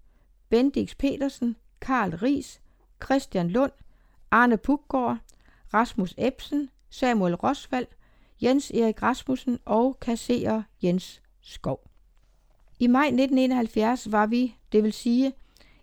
Bendix 0.48 0.96
Petersen, 0.96 1.56
Karl 1.80 2.14
Ries, 2.14 2.60
Christian 3.04 3.50
Lund, 3.50 3.72
Arne 4.30 4.56
Puggaard, 4.56 5.18
Rasmus 5.74 6.14
Ebsen, 6.18 6.70
Samuel 6.90 7.34
Rosvald, 7.34 7.86
Jens 8.44 8.70
Erik 8.70 9.02
Rasmussen 9.02 9.58
og 9.64 10.00
kasserer 10.00 10.62
Jens 10.82 11.22
Skov. 11.40 11.90
I 12.78 12.86
maj 12.86 13.06
1971 13.06 14.12
var 14.12 14.26
vi, 14.26 14.56
det 14.72 14.82
vil 14.82 14.92
sige 14.92 15.32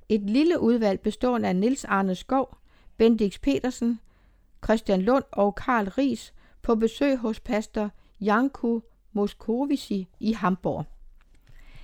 et 0.10 0.21
lille 0.21 0.60
udvalg 0.60 1.00
bestående 1.00 1.47
af 1.47 1.56
Nils 1.56 1.86
Arne 1.86 2.15
Skov, 2.15 2.58
Bendix 2.97 3.41
Petersen, 3.41 4.00
Christian 4.63 5.02
Lund 5.02 5.24
og 5.32 5.56
Karl 5.56 5.88
Ries 5.88 6.34
på 6.62 6.76
besøg 6.76 7.17
hos 7.17 7.39
pastor 7.39 7.91
Janku 8.21 8.82
Moskovici 9.12 10.08
i 10.19 10.34
Hamburg. 10.34 10.86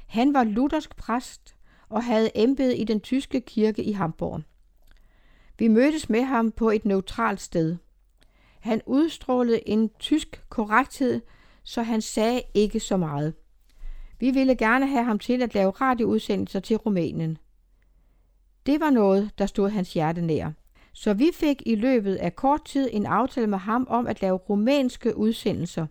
Han 0.08 0.34
var 0.34 0.44
luthersk 0.44 0.96
præst 0.96 1.56
og 1.90 2.04
havde 2.04 2.32
embede 2.36 2.78
i 2.78 2.84
den 2.84 3.02
tyske 3.02 3.42
kirke 3.42 3.84
i 3.84 3.92
Hamburg. 3.92 4.42
Vi 5.60 5.68
mødtes 5.68 6.10
med 6.10 6.22
ham 6.24 6.52
på 6.52 6.70
et 6.70 6.86
neutralt 6.86 7.42
sted. 7.42 7.78
Han 8.68 8.82
udstrålede 8.86 9.70
en 9.70 9.90
tysk 10.00 10.44
korrekthed, 10.50 11.22
så 11.64 11.82
han 11.82 12.02
sagde 12.02 12.42
ikke 12.54 12.80
så 12.80 12.98
meget. 12.98 13.34
Vi 14.20 14.32
ville 14.32 14.56
gerne 14.56 14.88
have 14.88 15.04
ham 15.04 15.20
til 15.20 15.42
at 15.42 15.54
lave 15.54 15.72
radioudsendelser 15.72 16.60
til 16.60 16.78
Rumænien. 16.78 17.38
Det 18.66 18.80
var 18.80 18.90
noget, 18.90 19.32
der 19.38 19.46
stod 19.46 19.70
hans 19.70 19.94
hjerte 19.94 20.22
nær. 20.22 20.52
Så 20.94 21.14
vi 21.14 21.30
fik 21.34 21.64
i 21.66 21.76
løbet 21.76 22.16
af 22.16 22.36
kort 22.36 22.66
tid 22.66 22.90
en 22.92 23.06
aftale 23.06 23.48
med 23.48 23.58
ham 23.58 23.88
om 23.90 24.08
at 24.08 24.22
lave 24.22 24.38
rumænske 24.38 25.18
udsendelser. 25.18 25.88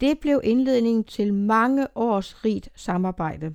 Det 0.00 0.18
blev 0.18 0.40
indledningen 0.44 1.04
til 1.04 1.34
mange 1.34 1.86
års 1.94 2.44
rigt 2.44 2.68
samarbejde. 2.74 3.54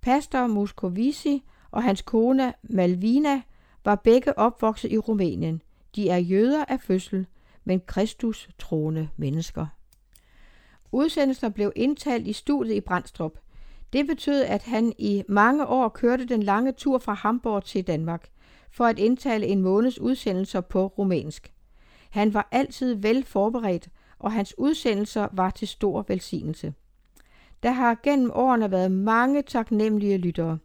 Pastor 0.00 0.46
Muscovici 0.46 1.42
og 1.70 1.82
hans 1.82 2.02
kone 2.02 2.54
Malvina 2.62 3.42
var 3.84 3.94
begge 3.94 4.38
opvokset 4.38 4.92
i 4.92 4.98
Rumænien. 4.98 5.62
De 5.94 6.08
er 6.08 6.16
jøder 6.16 6.64
af 6.68 6.80
fødsel, 6.80 7.26
men 7.64 7.80
Kristus 7.86 8.48
troende 8.58 9.08
mennesker. 9.16 9.66
Udsendelser 10.92 11.48
blev 11.48 11.72
indtalt 11.76 12.26
i 12.26 12.32
studiet 12.32 12.74
i 12.74 12.80
Brandstrup. 12.80 13.38
Det 13.92 14.06
betød, 14.06 14.42
at 14.42 14.62
han 14.62 14.92
i 14.98 15.22
mange 15.28 15.66
år 15.66 15.88
kørte 15.88 16.24
den 16.24 16.42
lange 16.42 16.72
tur 16.72 16.98
fra 16.98 17.14
Hamburg 17.14 17.64
til 17.64 17.86
Danmark 17.86 18.28
for 18.70 18.84
at 18.84 18.98
indtale 18.98 19.46
en 19.46 19.60
måneds 19.62 20.00
udsendelser 20.00 20.60
på 20.60 20.86
rumænsk. 20.86 21.52
Han 22.10 22.34
var 22.34 22.48
altid 22.50 22.94
vel 22.94 23.24
forberedt, 23.24 23.88
og 24.18 24.32
hans 24.32 24.54
udsendelser 24.58 25.28
var 25.32 25.50
til 25.50 25.68
stor 25.68 26.04
velsignelse. 26.08 26.74
Der 27.62 27.70
har 27.70 28.00
gennem 28.02 28.30
årene 28.34 28.70
været 28.70 28.92
mange 28.92 29.42
taknemmelige 29.42 30.18
lyttere. 30.18 30.58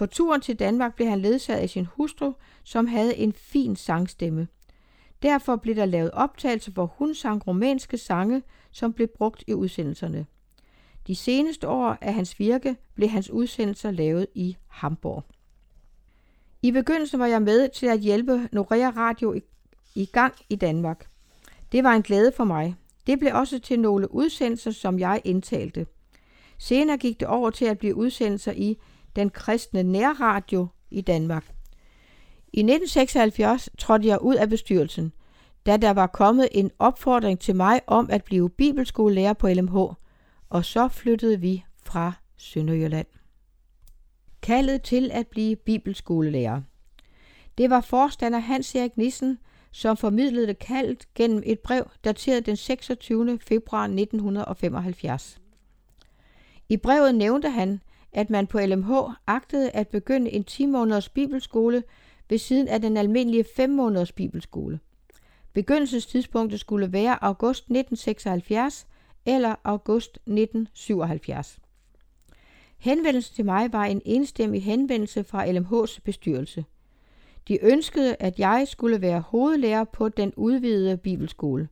På 0.00 0.06
turen 0.06 0.40
til 0.40 0.58
Danmark 0.58 0.94
blev 0.94 1.08
han 1.08 1.20
ledsaget 1.20 1.60
af 1.60 1.70
sin 1.70 1.86
hustru, 1.86 2.32
som 2.64 2.86
havde 2.86 3.16
en 3.16 3.32
fin 3.32 3.76
sangstemme. 3.76 4.48
Derfor 5.22 5.56
blev 5.56 5.76
der 5.76 5.84
lavet 5.84 6.10
optagelser, 6.10 6.72
hvor 6.72 6.86
hun 6.86 7.14
sang 7.14 7.46
romanske 7.46 7.98
sange, 7.98 8.42
som 8.70 8.92
blev 8.92 9.08
brugt 9.08 9.44
i 9.46 9.54
udsendelserne. 9.54 10.26
De 11.06 11.14
seneste 11.14 11.68
år 11.68 11.98
af 12.00 12.14
hans 12.14 12.38
virke 12.38 12.76
blev 12.94 13.08
hans 13.08 13.30
udsendelser 13.30 13.90
lavet 13.90 14.26
i 14.34 14.56
Hamburg. 14.68 15.24
I 16.62 16.70
begyndelsen 16.70 17.20
var 17.20 17.26
jeg 17.26 17.42
med 17.42 17.68
til 17.68 17.86
at 17.86 18.00
hjælpe 18.00 18.48
Norea 18.52 18.90
Radio 18.90 19.32
i, 19.32 19.40
i 19.94 20.06
gang 20.06 20.34
i 20.48 20.56
Danmark. 20.56 21.08
Det 21.72 21.84
var 21.84 21.92
en 21.92 22.02
glæde 22.02 22.32
for 22.36 22.44
mig. 22.44 22.74
Det 23.06 23.18
blev 23.18 23.34
også 23.34 23.58
til 23.58 23.80
nogle 23.80 24.14
udsendelser, 24.14 24.70
som 24.70 24.98
jeg 24.98 25.20
indtalte. 25.24 25.86
Senere 26.58 26.98
gik 26.98 27.20
det 27.20 27.28
over 27.28 27.50
til 27.50 27.64
at 27.64 27.78
blive 27.78 27.94
udsendelser 27.94 28.52
i 28.52 28.78
den 29.16 29.30
kristne 29.30 29.82
nærradio 29.82 30.68
i 30.90 31.00
Danmark. 31.00 31.44
I 32.52 32.60
1976 32.60 33.70
trådte 33.78 34.08
jeg 34.08 34.22
ud 34.22 34.34
af 34.34 34.48
bestyrelsen, 34.48 35.12
da 35.66 35.76
der 35.76 35.90
var 35.90 36.06
kommet 36.06 36.48
en 36.52 36.70
opfordring 36.78 37.40
til 37.40 37.56
mig 37.56 37.80
om 37.86 38.08
at 38.10 38.24
blive 38.24 38.50
bibelskolelærer 38.50 39.32
på 39.32 39.48
LMH, 39.48 39.76
og 40.50 40.64
så 40.64 40.88
flyttede 40.88 41.40
vi 41.40 41.64
fra 41.82 42.12
Sønderjylland. 42.36 43.06
Kaldet 44.42 44.82
til 44.82 45.10
at 45.12 45.26
blive 45.26 45.56
bibelskolelærer. 45.56 46.62
Det 47.58 47.70
var 47.70 47.80
forstander 47.80 48.38
Hans 48.38 48.74
Erik 48.74 48.96
Nissen, 48.96 49.38
som 49.70 49.96
formidlede 49.96 50.46
det 50.46 50.58
kaldt 50.58 51.14
gennem 51.14 51.42
et 51.46 51.58
brev 51.58 51.90
dateret 52.04 52.46
den 52.46 52.56
26. 52.56 53.38
februar 53.38 53.84
1975. 53.84 55.40
I 56.68 56.76
brevet 56.76 57.14
nævnte 57.14 57.50
han, 57.50 57.80
at 58.12 58.30
man 58.30 58.46
på 58.46 58.60
LMH 58.60 58.92
agtede 59.26 59.70
at 59.70 59.88
begynde 59.88 60.30
en 60.30 60.44
10 60.44 60.66
måneders 60.66 61.08
bibelskole 61.08 61.82
ved 62.28 62.38
siden 62.38 62.68
af 62.68 62.80
den 62.80 62.96
almindelige 62.96 63.44
5 63.56 63.70
måneders 63.70 64.12
bibelskole. 64.12 64.80
Begyndelsestidspunktet 65.52 66.60
skulle 66.60 66.92
være 66.92 67.24
august 67.24 67.60
1976 67.60 68.86
eller 69.26 69.54
august 69.64 70.14
1977. 70.14 71.58
Henvendelsen 72.78 73.34
til 73.34 73.44
mig 73.44 73.72
var 73.72 73.84
en 73.84 74.02
enstemmig 74.04 74.64
henvendelse 74.64 75.24
fra 75.24 75.46
LMH's 75.46 75.98
bestyrelse. 76.04 76.64
De 77.48 77.64
ønskede, 77.64 78.16
at 78.20 78.38
jeg 78.38 78.68
skulle 78.68 79.00
være 79.00 79.20
hovedlærer 79.20 79.84
på 79.84 80.08
den 80.08 80.32
udvidede 80.36 80.96
bibelskole. 80.96 81.68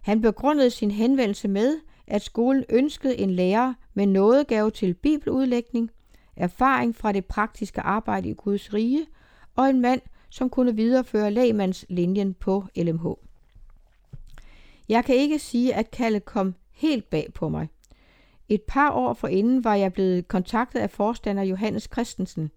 Han 0.00 0.20
begrundede 0.20 0.70
sin 0.70 0.90
henvendelse 0.90 1.48
med, 1.48 1.80
at 2.06 2.22
skolen 2.22 2.64
ønskede 2.68 3.18
en 3.18 3.30
lærer 3.30 3.74
med 3.94 4.06
nådegave 4.06 4.70
til 4.70 4.94
bibeludlægning, 4.94 5.90
erfaring 6.36 6.96
fra 6.96 7.12
det 7.12 7.24
praktiske 7.24 7.80
arbejde 7.80 8.28
i 8.28 8.34
Guds 8.34 8.74
rige 8.74 9.06
og 9.54 9.70
en 9.70 9.80
mand, 9.80 10.00
som 10.30 10.50
kunne 10.50 10.76
videreføre 10.76 11.30
lægmandslinjen 11.30 12.34
på 12.34 12.64
LMH. 12.76 13.06
Jeg 14.88 15.04
kan 15.04 15.14
ikke 15.14 15.38
sige, 15.38 15.74
at 15.74 15.90
kaldet 15.90 16.24
kom 16.24 16.54
helt 16.72 17.10
bag 17.10 17.32
på 17.34 17.48
mig. 17.48 17.68
Et 18.48 18.62
par 18.62 18.90
år 18.90 19.14
forinden 19.14 19.64
var 19.64 19.74
jeg 19.74 19.92
blevet 19.92 20.28
kontaktet 20.28 20.80
af 20.80 20.90
forstander 20.90 21.42
Johannes 21.42 21.88
Christensen. 21.92 22.50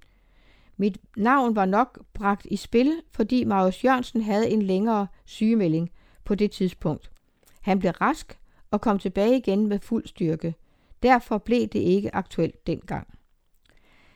Mit 0.77 0.97
navn 1.17 1.55
var 1.55 1.65
nok 1.65 1.99
bragt 2.13 2.47
i 2.51 2.55
spil, 2.55 3.01
fordi 3.11 3.43
Marius 3.43 3.83
Jørgensen 3.83 4.21
havde 4.21 4.49
en 4.49 4.61
længere 4.61 5.07
sygemelding 5.25 5.89
på 6.23 6.35
det 6.35 6.51
tidspunkt. 6.51 7.11
Han 7.61 7.79
blev 7.79 7.91
rask 7.91 8.39
og 8.71 8.81
kom 8.81 8.99
tilbage 8.99 9.37
igen 9.37 9.67
med 9.67 9.79
fuld 9.79 10.07
styrke. 10.07 10.55
Derfor 11.03 11.37
blev 11.37 11.67
det 11.67 11.79
ikke 11.79 12.15
aktuelt 12.15 12.67
dengang. 12.67 13.07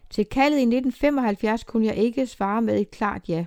Til 0.10 0.26
kaldet 0.26 0.58
i 0.58 0.62
1975 0.62 1.64
kunne 1.64 1.86
jeg 1.86 1.96
ikke 1.96 2.28
svare 2.28 2.62
med 2.62 2.82
et 2.82 2.92
klart 2.92 3.30
ja. 3.30 3.46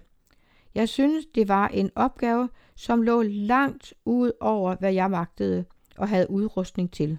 Jeg 0.74 0.88
synes, 0.88 1.26
det 1.34 1.48
var 1.48 1.68
en 1.68 1.90
opgave, 1.94 2.48
som 2.74 3.02
lå 3.02 3.22
langt 3.22 3.94
ud 4.04 4.32
over, 4.40 4.76
hvad 4.76 4.92
jeg 4.92 5.10
magtede 5.10 5.64
og 5.96 6.08
havde 6.08 6.30
udrustning 6.30 6.92
til. 6.92 7.18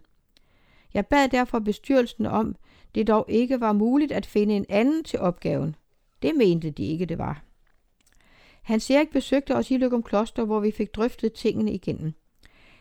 Jeg 0.93 1.07
bad 1.07 1.29
derfor 1.29 1.59
bestyrelsen 1.59 2.25
om, 2.25 2.55
det 2.95 3.07
dog 3.07 3.25
ikke 3.29 3.59
var 3.59 3.73
muligt 3.73 4.11
at 4.11 4.25
finde 4.25 4.55
en 4.55 4.65
anden 4.69 5.03
til 5.03 5.19
opgaven. 5.19 5.75
Det 6.21 6.35
mente 6.35 6.71
de 6.71 6.85
ikke, 6.85 7.05
det 7.05 7.17
var. 7.17 7.43
Hans 8.61 8.91
Erik 8.91 9.09
besøgte 9.09 9.55
os 9.55 9.71
i 9.71 9.77
Løgum 9.77 10.03
Kloster, 10.03 10.45
hvor 10.45 10.59
vi 10.59 10.71
fik 10.71 10.95
drøftet 10.95 11.33
tingene 11.33 11.73
igennem. 11.73 12.13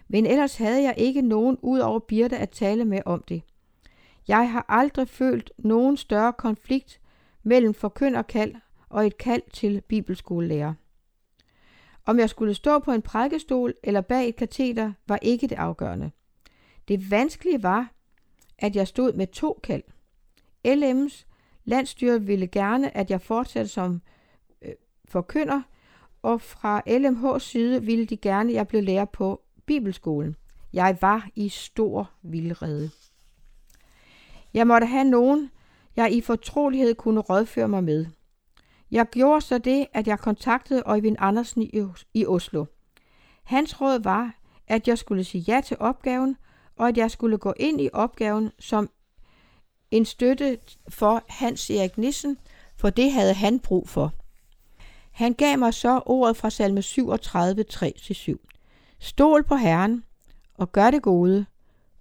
Men 0.09 0.27
ellers 0.27 0.57
havde 0.57 0.83
jeg 0.83 0.95
ikke 0.97 1.23
nogen 1.23 1.59
ud 1.63 1.79
over 1.79 1.99
Birte 1.99 2.39
at 2.39 2.51
tale 2.51 2.85
med 2.85 3.01
om 3.07 3.23
det. 3.29 3.43
Jeg 4.29 4.53
har 4.53 4.65
aldrig 4.69 5.09
følt 5.09 5.53
nogen 5.59 5.97
større 5.97 6.33
konflikt 6.33 7.01
mellem 7.43 7.75
forkynderkald 7.75 8.55
og 8.89 9.07
et 9.07 9.19
kald 9.19 9.43
til 9.53 9.81
bibelskolelærer. 9.81 10.75
Om 12.07 12.19
jeg 12.19 12.31
skulle 12.31 12.55
stå 12.55 12.79
på 12.79 12.93
en 12.93 13.03
prædikestol 13.03 13.75
eller 13.83 14.01
bag 14.01 14.29
et 14.29 14.37
kateter, 14.37 14.93
var 15.07 15.19
ikke 15.23 15.47
det 15.47 15.57
afgørende. 15.57 16.11
Det 16.89 17.11
vanskelige 17.11 17.63
var, 17.63 17.93
at 18.59 18.77
jeg 18.77 18.89
stod 18.89 19.13
med 19.13 19.27
to 19.27 19.61
kald. 19.63 19.83
LM's 20.69 21.25
landstyret 21.65 22.27
ville 22.27 22.47
gerne, 22.47 22.97
at 22.97 23.11
jeg 23.11 23.21
fortsatte 23.21 23.69
som 23.71 24.03
øh, 24.63 24.73
forkynder, 25.05 25.63
og 26.23 26.41
fra 26.41 26.83
LMH's 26.87 27.39
side 27.39 27.85
ville 27.85 28.07
de 28.07 28.17
gerne, 28.17 28.51
at 28.51 28.55
jeg 28.55 28.69
blev 28.69 28.83
lærer 28.83 29.05
på 29.05 29.44
bibelskolen. 29.67 30.37
Jeg 30.73 30.99
var 31.01 31.29
i 31.35 31.49
stor 31.49 32.11
vildrede. 32.23 32.91
Jeg 34.55 34.67
måtte 34.67 34.87
have 34.87 35.05
nogen, 35.05 35.51
jeg 35.97 36.13
i 36.13 36.21
fortrolighed 36.21 36.95
kunne 36.95 37.21
rådføre 37.21 37.69
mig 37.69 37.85
med. 37.85 38.07
Jeg 38.91 39.07
gjorde 39.11 39.41
så 39.41 39.59
det, 39.59 39.87
at 39.93 40.07
jeg 40.07 40.19
kontaktede 40.19 40.83
Øjvind 40.87 41.17
Andersen 41.19 41.71
i 42.15 42.27
Oslo. 42.27 42.65
Hans 43.45 43.81
råd 43.81 44.03
var, 44.03 44.35
at 44.67 44.89
jeg 44.89 44.99
skulle 44.99 45.25
sige 45.25 45.45
ja 45.49 45.61
til 45.61 45.77
opgaven, 45.81 46.37
og 46.77 46.89
at 46.89 46.97
jeg 46.97 47.11
skulle 47.11 47.39
gå 47.39 47.55
ind 47.57 47.81
i 47.81 47.89
opgaven 47.93 48.51
som 48.59 48.91
en 49.91 50.05
støtte 50.05 50.59
for 50.89 51.23
Hans 51.29 51.71
Erik 51.71 51.99
Nissen, 51.99 52.39
for 52.77 52.91
det 52.91 53.13
havde 53.13 53.35
han 53.35 53.61
brug 53.61 53.89
for. 53.89 54.13
Han 55.13 55.33
gav 55.33 55.59
mig 55.59 55.75
så 55.75 56.01
ordet 56.07 56.37
fra 56.37 56.51
salme 56.51 56.83
37, 56.83 57.65
3-7. 57.73 58.54
Stol 59.05 59.45
på 59.45 59.57
Herren 59.57 60.05
og 60.55 60.73
gør 60.73 60.91
det 60.91 61.03
gode. 61.03 61.47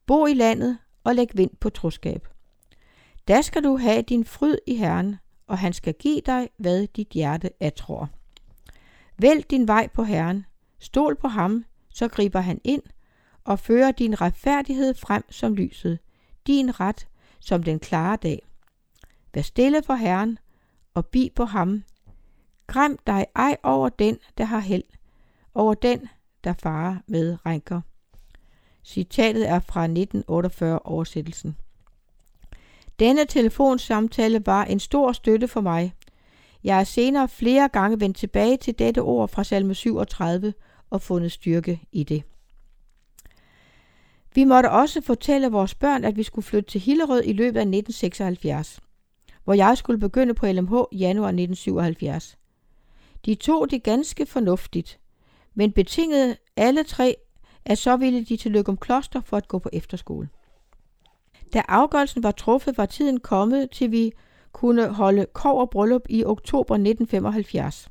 Bo 0.06 0.26
i 0.26 0.34
landet 0.34 0.78
og 1.04 1.16
læg 1.16 1.28
vind 1.34 1.52
på 1.60 1.70
troskab. 1.70 2.28
Da 3.28 3.42
skal 3.42 3.64
du 3.64 3.78
have 3.78 4.02
din 4.02 4.26
fryd 4.26 4.56
i 4.68 4.76
Herren, 4.76 5.16
og 5.48 5.58
han 5.58 5.74
skal 5.74 5.94
give 5.94 6.22
dig, 6.26 6.50
hvad 6.58 6.88
dit 6.88 7.08
hjerte 7.08 7.52
tror. 7.76 8.10
Vælg 9.18 9.50
din 9.50 9.68
vej 9.68 9.88
på 9.88 10.04
Herren, 10.04 10.46
stol 10.80 11.16
på 11.16 11.28
ham, 11.28 11.66
så 11.90 12.08
griber 12.08 12.40
han 12.40 12.62
ind 12.64 12.82
og 13.44 13.60
fører 13.60 13.92
din 13.92 14.22
retfærdighed 14.22 14.94
frem 14.94 15.24
som 15.32 15.56
lyset, 15.56 16.00
din 16.48 16.80
ret 16.80 17.08
som 17.40 17.64
den 17.64 17.80
klare 17.80 18.16
dag. 18.16 18.46
Vær 19.34 19.42
stille 19.42 19.84
for 19.84 19.94
Herren 19.94 20.38
og 20.94 21.06
bi 21.06 21.32
på 21.36 21.46
ham. 21.46 21.84
Græm 22.68 22.98
dig 23.08 23.26
ej 23.36 23.58
over 23.64 23.90
den, 23.90 24.18
der 24.38 24.46
har 24.46 24.60
held, 24.60 24.84
over 25.54 25.74
den, 25.74 26.10
der 26.44 26.54
farer 26.54 26.98
med 27.08 27.38
rænker. 27.46 27.82
Citatet 28.84 29.50
er 29.50 29.60
fra 29.60 29.84
1948 29.84 30.80
oversættelsen. 30.80 31.58
Denne 33.00 33.26
telefonsamtale 33.26 34.46
var 34.46 34.64
en 34.64 34.80
stor 34.80 35.12
støtte 35.12 35.48
for 35.48 35.62
mig. 35.62 35.94
Jeg 36.64 36.80
er 36.80 36.84
senere 36.84 37.28
flere 37.28 37.70
gange 37.70 38.00
vendt 38.00 38.18
tilbage 38.18 38.58
til 38.58 38.80
dette 38.80 39.00
ord 39.00 39.30
fra 39.30 39.44
salme 39.44 39.76
37 39.76 40.54
og 40.90 41.02
fundet 41.02 41.32
styrke 41.32 41.82
i 41.92 42.04
det. 42.04 42.24
Vi 44.36 44.44
måtte 44.44 44.72
også 44.72 45.02
fortælle 45.02 45.52
vores 45.52 45.76
børn, 45.76 46.04
at 46.04 46.18
vi 46.18 46.24
skulle 46.24 46.46
flytte 46.46 46.72
til 46.72 46.82
Hillerød 46.82 47.24
i 47.26 47.34
løbet 47.34 47.60
af 47.60 47.66
1976, 47.66 48.80
hvor 49.44 49.54
jeg 49.54 49.78
skulle 49.78 50.00
begynde 50.00 50.34
på 50.34 50.46
LMH 50.46 50.74
januar 50.92 51.28
1977. 51.28 52.38
De 53.26 53.36
tog 53.36 53.72
det 53.72 53.84
ganske 53.84 54.26
fornuftigt, 54.26 55.00
men 55.56 55.72
betingede 55.72 56.38
alle 56.58 56.84
tre, 56.84 57.16
at 57.66 57.78
så 57.78 57.98
ville 57.98 58.24
de 58.24 58.38
til 58.38 58.52
Løgum 58.52 58.78
Kloster 58.78 59.22
for 59.22 59.38
at 59.38 59.48
gå 59.48 59.60
på 59.60 59.70
efterskole. 59.74 60.30
Da 61.54 61.62
afgørelsen 61.68 62.24
var 62.24 62.32
truffet, 62.32 62.78
var 62.78 62.86
tiden 62.86 63.20
kommet, 63.20 63.70
til 63.70 63.92
vi 63.92 64.12
kunne 64.52 64.88
holde 64.88 65.26
kov 65.34 65.60
og 65.60 65.70
bryllup 65.70 66.06
i 66.10 66.26
oktober 66.26 66.76
1975. 66.76 67.90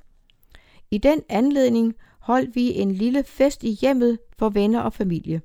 I 0.91 0.99
den 0.99 1.23
anledning 1.29 1.95
holdt 2.19 2.57
vi 2.57 2.79
en 2.79 2.93
lille 2.93 3.25
fest 3.25 3.65
i 3.65 3.71
hjemmet 3.81 4.19
for 4.39 4.49
venner 4.49 4.81
og 4.81 4.93
familie. 4.93 5.43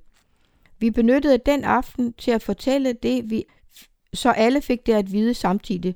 Vi 0.80 0.91
benyttede 0.91 1.38
den 1.45 1.63
aften 1.63 2.13
til 2.13 2.32
at 2.32 2.43
fortælle 2.43 2.93
det, 2.93 3.30
vi, 3.30 3.45
så 4.13 4.32
alle 4.32 4.62
fik 4.62 4.86
det 4.86 4.93
at 4.93 5.12
vide 5.12 5.34
samtidig. 5.34 5.95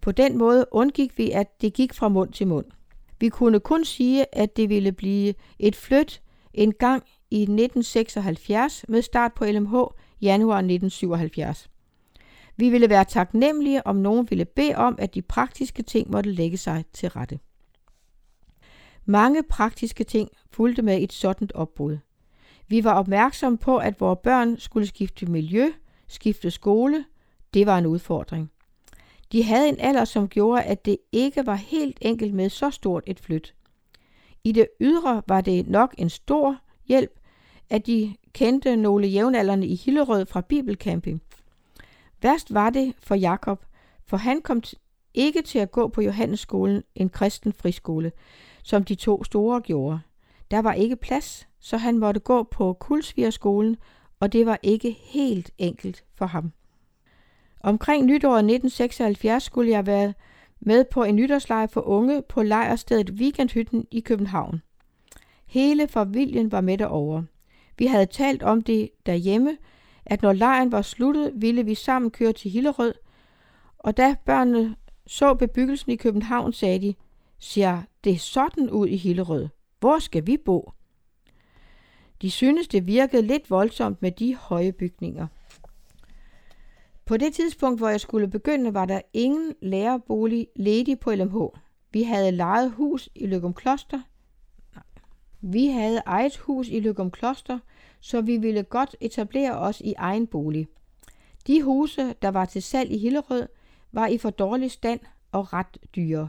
På 0.00 0.12
den 0.12 0.38
måde 0.38 0.66
undgik 0.70 1.18
vi, 1.18 1.30
at 1.30 1.60
det 1.60 1.74
gik 1.74 1.94
fra 1.94 2.08
mund 2.08 2.32
til 2.32 2.46
mund. 2.46 2.66
Vi 3.22 3.28
kunne 3.28 3.60
kun 3.60 3.84
sige, 3.84 4.34
at 4.34 4.56
det 4.56 4.68
ville 4.68 4.92
blive 4.92 5.34
et 5.58 5.76
flyt 5.76 6.22
en 6.54 6.72
gang 6.72 7.02
i 7.30 7.42
1976 7.42 8.84
med 8.88 9.02
start 9.02 9.32
på 9.34 9.44
LMH 9.44 9.74
januar 10.20 10.56
1977. 10.56 11.70
Vi 12.56 12.70
ville 12.70 12.88
være 12.88 13.04
taknemmelige, 13.04 13.86
om 13.86 13.96
nogen 13.96 14.30
ville 14.30 14.44
bede 14.44 14.74
om, 14.74 14.96
at 14.98 15.14
de 15.14 15.22
praktiske 15.22 15.82
ting 15.82 16.10
måtte 16.10 16.30
lægge 16.30 16.56
sig 16.56 16.84
til 16.92 17.08
rette. 17.08 17.38
Mange 19.04 19.42
praktiske 19.42 20.04
ting 20.04 20.28
fulgte 20.50 20.82
med 20.82 21.02
et 21.02 21.12
sådan 21.12 21.48
opbrud. 21.54 21.98
Vi 22.68 22.84
var 22.84 22.92
opmærksomme 22.94 23.58
på, 23.58 23.78
at 23.78 24.00
vores 24.00 24.18
børn 24.22 24.58
skulle 24.58 24.86
skifte 24.86 25.26
miljø, 25.26 25.72
skifte 26.08 26.50
skole. 26.50 27.04
Det 27.54 27.66
var 27.66 27.78
en 27.78 27.86
udfordring. 27.86 28.51
De 29.32 29.42
havde 29.42 29.68
en 29.68 29.80
alder, 29.80 30.04
som 30.04 30.28
gjorde, 30.28 30.62
at 30.62 30.84
det 30.84 30.98
ikke 31.12 31.46
var 31.46 31.54
helt 31.54 31.98
enkelt 32.00 32.34
med 32.34 32.50
så 32.50 32.70
stort 32.70 33.02
et 33.06 33.20
flyt. 33.20 33.54
I 34.44 34.52
det 34.52 34.68
ydre 34.80 35.22
var 35.28 35.40
det 35.40 35.68
nok 35.68 35.94
en 35.98 36.10
stor 36.10 36.58
hjælp, 36.88 37.20
at 37.70 37.86
de 37.86 38.16
kendte 38.32 38.76
nogle 38.76 39.06
jævnaldrende 39.06 39.66
i 39.66 39.74
Hillerød 39.74 40.26
fra 40.26 40.40
Bibelcamping. 40.40 41.22
Værst 42.22 42.54
var 42.54 42.70
det 42.70 42.94
for 42.98 43.14
Jakob, 43.14 43.64
for 44.06 44.16
han 44.16 44.42
kom 44.42 44.62
ikke 45.14 45.42
til 45.42 45.58
at 45.58 45.70
gå 45.70 45.88
på 45.88 46.00
Johannesskolen, 46.02 46.82
en 46.94 47.08
kristen 47.08 47.52
friskole, 47.52 48.12
som 48.62 48.84
de 48.84 48.94
to 48.94 49.24
store 49.24 49.60
gjorde. 49.60 50.00
Der 50.50 50.62
var 50.62 50.72
ikke 50.72 50.96
plads, 50.96 51.48
så 51.60 51.76
han 51.76 51.98
måtte 51.98 52.20
gå 52.20 52.42
på 52.42 52.72
Kulsvigerskolen, 52.72 53.76
og 54.20 54.32
det 54.32 54.46
var 54.46 54.58
ikke 54.62 54.90
helt 55.00 55.50
enkelt 55.58 56.04
for 56.14 56.26
ham. 56.26 56.52
Omkring 57.62 58.06
nytåret 58.06 58.38
1976 58.38 59.42
skulle 59.42 59.70
jeg 59.70 59.86
være 59.86 60.14
med 60.60 60.84
på 60.84 61.02
en 61.04 61.16
nytårslejr 61.16 61.66
for 61.66 61.80
unge 61.80 62.22
på 62.22 62.42
lejrstedet 62.42 63.10
Weekendhytten 63.10 63.86
i 63.90 64.00
København. 64.00 64.62
Hele 65.46 65.88
familien 65.88 66.52
var 66.52 66.60
med 66.60 66.78
derovre. 66.78 67.26
Vi 67.78 67.86
havde 67.86 68.06
talt 68.06 68.42
om 68.42 68.62
det 68.62 68.90
derhjemme, 69.06 69.56
at 70.06 70.22
når 70.22 70.32
lejren 70.32 70.72
var 70.72 70.82
sluttet, 70.82 71.32
ville 71.34 71.64
vi 71.64 71.74
sammen 71.74 72.10
køre 72.10 72.32
til 72.32 72.50
Hillerød, 72.50 72.94
og 73.78 73.96
da 73.96 74.16
børnene 74.24 74.76
så 75.06 75.34
bebyggelsen 75.34 75.92
i 75.92 75.96
København, 75.96 76.52
sagde 76.52 76.80
de, 76.80 76.94
ser 77.38 77.82
det 78.04 78.20
sådan 78.20 78.70
ud 78.70 78.86
i 78.88 78.96
Hillerød. 78.96 79.48
Hvor 79.80 79.98
skal 79.98 80.26
vi 80.26 80.36
bo? 80.36 80.72
De 82.22 82.30
synes, 82.30 82.68
det 82.68 82.86
virkede 82.86 83.22
lidt 83.22 83.50
voldsomt 83.50 84.02
med 84.02 84.10
de 84.10 84.36
høje 84.36 84.72
bygninger. 84.72 85.26
På 87.04 87.16
det 87.16 87.34
tidspunkt, 87.34 87.80
hvor 87.80 87.88
jeg 87.88 88.00
skulle 88.00 88.28
begynde, 88.28 88.74
var 88.74 88.84
der 88.84 89.00
ingen 89.12 89.54
lærerbolig 89.62 90.48
ledig 90.56 91.00
på 91.00 91.14
LMH. 91.14 91.36
Vi 91.92 92.02
havde 92.02 92.32
lejet 92.32 92.70
hus 92.70 93.08
i 93.14 93.26
Løgum 93.26 93.54
Kloster. 93.54 94.00
Vi 95.40 95.66
havde 95.66 96.02
eget 96.06 96.36
hus 96.36 96.68
i 96.68 96.80
Løgum 96.80 97.10
Kloster, 97.10 97.58
så 98.00 98.20
vi 98.20 98.36
ville 98.36 98.62
godt 98.62 98.96
etablere 99.00 99.58
os 99.58 99.80
i 99.80 99.94
egen 99.98 100.26
bolig. 100.26 100.68
De 101.46 101.62
huse, 101.62 102.14
der 102.22 102.28
var 102.28 102.44
til 102.44 102.62
salg 102.62 102.90
i 102.90 102.98
Hillerød, 102.98 103.48
var 103.92 104.06
i 104.06 104.18
for 104.18 104.30
dårlig 104.30 104.70
stand 104.70 105.00
og 105.32 105.52
ret 105.52 105.78
dyre. 105.96 106.28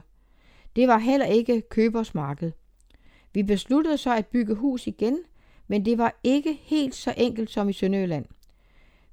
Det 0.76 0.88
var 0.88 0.97
heller 0.97 1.26
ikke 1.26 1.61
købersmarked. 1.61 2.51
Vi 3.34 3.43
besluttede 3.43 3.97
så 3.97 4.15
at 4.15 4.28
bygge 4.28 4.55
hus 4.55 4.88
igen, 4.88 5.19
men 5.67 5.86
det 5.86 5.97
var 5.97 6.19
ikke 6.24 6.53
helt 6.53 6.95
så 6.95 7.13
enkelt 7.17 7.49
som 7.51 7.69
i 7.69 7.74
Sønderjylland. 7.74 8.26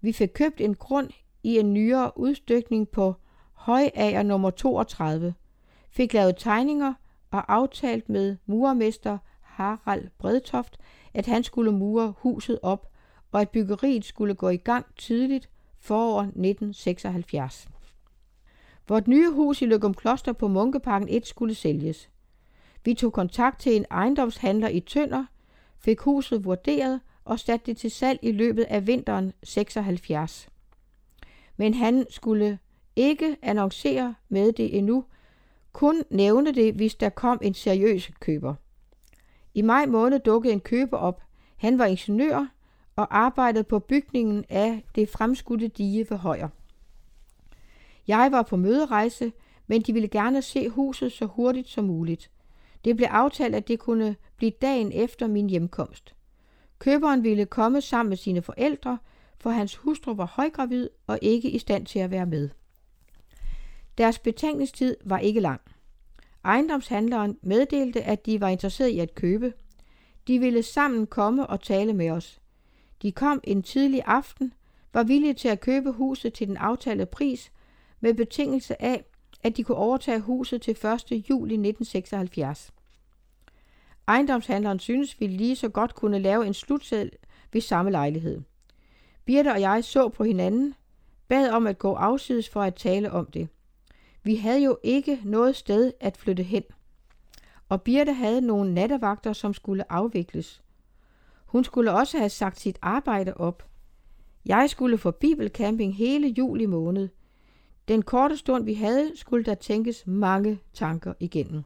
Vi 0.00 0.12
fik 0.12 0.28
købt 0.34 0.61
en 0.61 0.74
grund 0.74 1.11
i 1.43 1.59
en 1.59 1.72
nyere 1.74 2.12
udstykning 2.16 2.88
på 2.88 3.14
Højager 3.53 4.22
nummer 4.22 4.51
32, 4.51 5.34
fik 5.91 6.14
lavet 6.14 6.36
tegninger 6.36 6.95
og 7.30 7.53
aftalt 7.53 8.09
med 8.09 8.36
murermester 8.47 9.18
Harald 9.41 10.09
Bredtoft, 10.18 10.76
at 11.14 11.26
han 11.26 11.45
skulle 11.45 11.72
mure 11.72 12.14
huset 12.18 12.59
op, 12.62 12.91
og 13.32 13.41
at 13.41 13.51
byggeriet 13.51 14.05
skulle 14.05 14.34
gå 14.34 14.49
i 14.49 14.57
gang 14.57 14.86
tidligt 14.97 15.51
forår 15.78 16.20
1976. 16.20 17.68
Vort 18.88 19.09
nye 19.09 19.30
hus 19.30 19.62
i 19.62 19.66
Løgum 19.66 19.95
Kloster 19.95 20.32
på 20.32 20.49
Munkeparken 20.49 21.09
1 21.11 21.26
skulle 21.26 21.55
sælges. 21.55 22.11
Vi 22.84 22.95
tog 22.95 23.12
kontakt 23.12 23.61
til 23.61 23.76
en 23.76 23.86
ejendomshandler 23.91 24.68
i 24.68 24.80
Tønder, 24.80 25.24
fik 25.78 26.01
huset 26.01 26.45
vurderet 26.45 27.01
og 27.24 27.38
satte 27.38 27.66
det 27.66 27.76
til 27.76 27.91
salg 27.91 28.18
i 28.22 28.32
løbet 28.32 28.62
af 28.62 28.86
vinteren 28.86 29.32
76. 29.43 30.49
Men 31.61 31.74
han 31.74 32.06
skulle 32.11 32.58
ikke 32.96 33.36
annoncere 33.42 34.14
med 34.28 34.52
det 34.52 34.78
endnu, 34.78 35.04
kun 35.72 36.02
nævne 36.11 36.52
det, 36.52 36.74
hvis 36.74 36.94
der 36.94 37.08
kom 37.08 37.38
en 37.42 37.54
seriøs 37.54 38.11
køber. 38.20 38.54
I 39.54 39.62
maj 39.62 39.86
måned 39.86 40.18
dukkede 40.18 40.52
en 40.52 40.61
køber 40.61 40.96
op. 40.96 41.22
Han 41.56 41.78
var 41.78 41.84
ingeniør 41.84 42.46
og 42.96 43.18
arbejdede 43.18 43.64
på 43.64 43.78
bygningen 43.78 44.44
af 44.48 44.84
det 44.94 45.08
fremskudte 45.08 45.68
dige 45.68 46.06
ved 46.11 46.16
Højer. 46.16 46.48
Jeg 48.08 48.28
var 48.32 48.42
på 48.42 48.56
møderejse, 48.56 49.32
men 49.66 49.82
de 49.82 49.92
ville 49.92 50.08
gerne 50.08 50.42
se 50.42 50.68
huset 50.68 51.12
så 51.12 51.26
hurtigt 51.26 51.68
som 51.68 51.84
muligt. 51.84 52.30
Det 52.84 52.96
blev 52.96 53.08
aftalt, 53.11 53.54
at 53.54 53.68
det 53.68 53.78
kunne 53.78 54.16
blive 54.36 54.52
dagen 54.62 54.92
efter 54.92 55.26
min 55.26 55.50
hjemkomst. 55.50 56.14
Køberen 56.78 57.22
ville 57.22 57.46
komme 57.46 57.80
sammen 57.80 58.08
med 58.08 58.16
sine 58.16 58.42
forældre, 58.42 58.98
for 59.41 59.51
hans 59.51 59.76
hustru 59.76 60.14
var 60.14 60.26
højgravid 60.26 60.88
og 61.07 61.18
ikke 61.22 61.51
i 61.51 61.59
stand 61.59 61.86
til 61.86 61.99
at 61.99 62.11
være 62.11 62.26
med. 62.26 62.49
Deres 63.99 64.18
betænkningstid 64.18 64.97
var 65.05 65.18
ikke 65.18 65.41
lang. 65.41 65.61
Ejendomshandleren 66.45 67.38
meddelte, 67.43 68.03
at 68.03 68.26
de 68.26 68.41
var 68.41 68.49
interesseret 68.49 68.88
i 68.88 68.99
at 68.99 69.14
købe. 69.14 69.53
De 70.26 70.38
ville 70.38 70.62
sammen 70.62 71.07
komme 71.07 71.47
og 71.47 71.61
tale 71.61 71.93
med 71.93 72.11
os. 72.11 72.41
De 73.03 73.12
kom 73.12 73.41
en 73.45 73.62
tidlig 73.62 74.03
aften, 74.07 74.53
var 74.93 75.03
villige 75.03 75.34
til 75.34 75.49
at 75.49 75.61
købe 75.61 75.93
huset 75.93 76.32
til 76.32 76.49
den 76.49 76.57
aftalte 76.57 77.07
pris, 77.07 77.53
med 78.01 78.14
betingelse 78.14 78.82
af, 78.82 79.05
at 79.43 79.57
de 79.57 79.64
kunne 79.64 79.76
overtage 79.76 80.20
huset 80.20 80.62
til 80.62 80.70
1. 80.70 80.78
juli 81.11 81.55
1976. 81.55 82.72
Ejendomshandleren 84.09 84.78
synes, 84.78 85.20
vi 85.20 85.26
lige 85.26 85.57
så 85.57 85.68
godt 85.68 85.95
kunne 85.95 86.18
lave 86.18 86.47
en 86.47 86.55
slutsæd 86.55 87.09
ved 87.53 87.61
samme 87.61 87.91
lejlighed. 87.91 88.43
Birte 89.24 89.52
og 89.52 89.60
jeg 89.60 89.84
så 89.84 90.08
på 90.08 90.24
hinanden, 90.24 90.74
bad 91.28 91.50
om 91.50 91.66
at 91.66 91.78
gå 91.78 91.94
afsides 91.94 92.48
for 92.48 92.62
at 92.62 92.74
tale 92.74 93.12
om 93.12 93.26
det. 93.26 93.48
Vi 94.22 94.36
havde 94.36 94.62
jo 94.62 94.78
ikke 94.82 95.20
noget 95.24 95.56
sted 95.56 95.92
at 96.00 96.16
flytte 96.16 96.42
hen. 96.42 96.62
Og 97.68 97.82
Birte 97.82 98.12
havde 98.12 98.40
nogle 98.40 98.74
nattevagter, 98.74 99.32
som 99.32 99.54
skulle 99.54 99.92
afvikles. 99.92 100.62
Hun 101.46 101.64
skulle 101.64 101.92
også 101.92 102.18
have 102.18 102.30
sagt 102.30 102.60
sit 102.60 102.78
arbejde 102.82 103.34
op. 103.34 103.68
Jeg 104.46 104.70
skulle 104.70 104.98
få 104.98 105.10
bibelcamping 105.10 105.96
hele 105.96 106.28
juli 106.28 106.66
måned. 106.66 107.08
Den 107.88 108.02
korte 108.02 108.36
stund, 108.36 108.64
vi 108.64 108.74
havde, 108.74 109.12
skulle 109.14 109.44
der 109.44 109.54
tænkes 109.54 110.06
mange 110.06 110.58
tanker 110.72 111.14
igennem. 111.20 111.62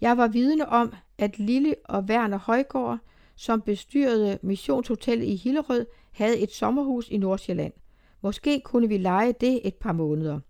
Jeg 0.00 0.16
var 0.16 0.28
vidne 0.28 0.68
om, 0.68 0.92
at 1.18 1.38
Lille 1.38 1.74
og 1.84 2.02
Werner 2.02 2.38
Højgaard, 2.38 2.98
som 3.34 3.60
bestyrede 3.60 4.38
Missionshotellet 4.42 5.26
i 5.26 5.36
Hillerød, 5.36 5.86
havde 6.12 6.38
et 6.38 6.52
sommerhus 6.52 7.08
i 7.08 7.18
Nordsjælland. 7.18 7.72
Måske 8.20 8.60
kunne 8.60 8.88
vi 8.88 8.96
lege 8.96 9.34
det 9.40 9.60
et 9.64 9.74
par 9.74 9.92
måneder. 9.92 10.40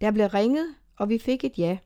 Der 0.00 0.10
blev 0.10 0.26
ringet, 0.26 0.74
og 0.96 1.08
vi 1.08 1.18
fik 1.18 1.44
et 1.44 1.58
ja. 1.58 1.78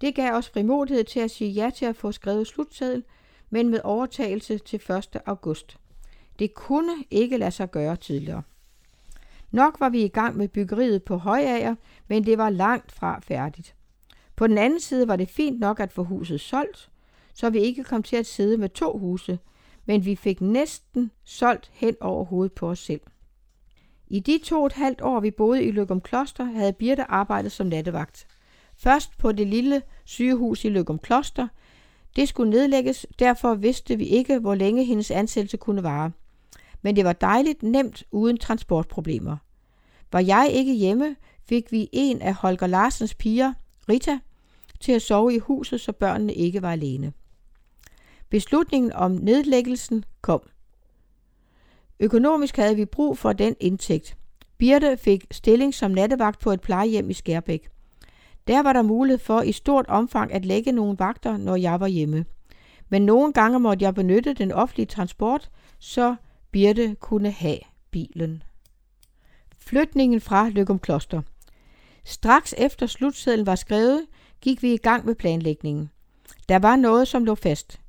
Det 0.00 0.14
gav 0.14 0.34
os 0.34 0.48
frimodighed 0.48 1.04
til 1.04 1.20
at 1.20 1.30
sige 1.30 1.50
ja 1.50 1.70
til 1.70 1.84
at 1.84 1.96
få 1.96 2.12
skrevet 2.12 2.46
slutseddel, 2.46 3.04
men 3.50 3.68
med 3.68 3.80
overtagelse 3.84 4.58
til 4.58 4.80
1. 4.90 5.16
august. 5.26 5.78
Det 6.38 6.54
kunne 6.54 7.04
ikke 7.10 7.36
lade 7.36 7.50
sig 7.50 7.70
gøre 7.70 7.96
tidligere. 7.96 8.42
Nok 9.50 9.80
var 9.80 9.88
vi 9.88 10.04
i 10.04 10.08
gang 10.08 10.36
med 10.36 10.48
byggeriet 10.48 11.02
på 11.02 11.16
Højager, 11.16 11.74
men 12.08 12.26
det 12.26 12.38
var 12.38 12.50
langt 12.50 12.92
fra 12.92 13.20
færdigt. 13.20 13.74
På 14.36 14.46
den 14.46 14.58
anden 14.58 14.80
side 14.80 15.08
var 15.08 15.16
det 15.16 15.28
fint 15.28 15.60
nok 15.60 15.80
at 15.80 15.92
få 15.92 16.04
huset 16.04 16.40
solgt, 16.40 16.90
så 17.34 17.50
vi 17.50 17.58
ikke 17.58 17.84
kom 17.84 18.02
til 18.02 18.16
at 18.16 18.26
sidde 18.26 18.58
med 18.58 18.68
to 18.68 18.98
huse, 18.98 19.38
men 19.86 20.04
vi 20.04 20.16
fik 20.16 20.40
næsten 20.40 21.10
solgt 21.24 21.70
hen 21.72 21.96
over 22.00 22.24
hovedet 22.24 22.52
på 22.52 22.70
os 22.70 22.78
selv. 22.78 23.00
I 24.08 24.20
de 24.20 24.38
to 24.44 24.60
og 24.60 24.66
et 24.66 24.72
halvt 24.72 25.00
år, 25.00 25.20
vi 25.20 25.30
boede 25.30 25.64
i 25.64 25.70
Løgum 25.70 26.00
Kloster, 26.00 26.44
havde 26.44 26.72
Birte 26.72 27.10
arbejdet 27.10 27.52
som 27.52 27.66
nattevagt. 27.66 28.26
Først 28.76 29.18
på 29.18 29.32
det 29.32 29.46
lille 29.46 29.82
sygehus 30.04 30.64
i 30.64 30.68
Løgum 30.68 30.98
Kloster. 30.98 31.48
Det 32.16 32.28
skulle 32.28 32.50
nedlægges, 32.50 33.06
derfor 33.18 33.54
vidste 33.54 33.96
vi 33.96 34.04
ikke, 34.04 34.38
hvor 34.38 34.54
længe 34.54 34.84
hendes 34.84 35.10
ansættelse 35.10 35.56
kunne 35.56 35.82
vare. 35.82 36.10
Men 36.82 36.96
det 36.96 37.04
var 37.04 37.12
dejligt 37.12 37.62
nemt 37.62 38.04
uden 38.10 38.38
transportproblemer. 38.38 39.36
Var 40.12 40.20
jeg 40.20 40.50
ikke 40.52 40.74
hjemme, 40.74 41.16
fik 41.44 41.72
vi 41.72 41.88
en 41.92 42.22
af 42.22 42.34
Holger 42.34 42.66
Larsens 42.66 43.14
piger, 43.14 43.52
Rita, 43.88 44.18
til 44.80 44.92
at 44.92 45.02
sove 45.02 45.34
i 45.34 45.38
huset, 45.38 45.80
så 45.80 45.92
børnene 45.92 46.34
ikke 46.34 46.62
var 46.62 46.72
alene. 46.72 47.12
Beslutningen 48.32 48.92
om 48.92 49.10
nedlæggelsen 49.10 50.04
kom. 50.22 50.40
Økonomisk 52.00 52.56
havde 52.56 52.76
vi 52.76 52.84
brug 52.84 53.18
for 53.18 53.32
den 53.32 53.56
indtægt. 53.60 54.16
Birte 54.58 54.96
fik 54.96 55.26
stilling 55.30 55.74
som 55.74 55.90
nattevagt 55.90 56.40
på 56.40 56.50
et 56.50 56.60
plejehjem 56.60 57.10
i 57.10 57.12
Skærbæk. 57.12 57.68
Der 58.46 58.62
var 58.62 58.72
der 58.72 58.82
mulighed 58.82 59.18
for 59.18 59.42
i 59.42 59.52
stort 59.52 59.86
omfang 59.86 60.32
at 60.32 60.44
lægge 60.44 60.72
nogle 60.72 60.98
vagter, 60.98 61.36
når 61.36 61.56
jeg 61.56 61.80
var 61.80 61.86
hjemme. 61.86 62.24
Men 62.88 63.02
nogle 63.02 63.32
gange 63.32 63.60
måtte 63.60 63.84
jeg 63.84 63.94
benytte 63.94 64.34
den 64.34 64.52
offentlige 64.52 64.86
transport, 64.86 65.50
så 65.78 66.16
Birte 66.50 66.96
kunne 67.00 67.30
have 67.30 67.58
bilen. 67.90 68.42
Flytningen 69.58 70.20
fra 70.20 70.48
Løgum 70.48 70.78
Kloster. 70.78 71.22
Straks 72.04 72.54
efter 72.58 72.86
slutsedlen 72.86 73.46
var 73.46 73.54
skrevet, 73.54 74.06
gik 74.40 74.62
vi 74.62 74.74
i 74.74 74.76
gang 74.78 75.06
med 75.06 75.14
planlægningen. 75.14 75.90
Der 76.48 76.58
var 76.58 76.76
noget, 76.76 77.08
som 77.08 77.24
lå 77.24 77.34
fast. 77.34 77.81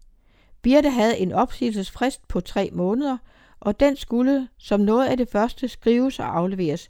Birte 0.64 0.90
havde 0.90 1.18
en 1.18 1.32
opsigelsesfrist 1.32 2.28
på 2.28 2.40
tre 2.40 2.70
måneder, 2.74 3.18
og 3.60 3.80
den 3.80 3.96
skulle 3.96 4.48
som 4.58 4.80
noget 4.80 5.08
af 5.08 5.18
det 5.18 5.30
første 5.30 5.68
skrives 5.68 6.20
og 6.20 6.38
afleveres, 6.38 6.90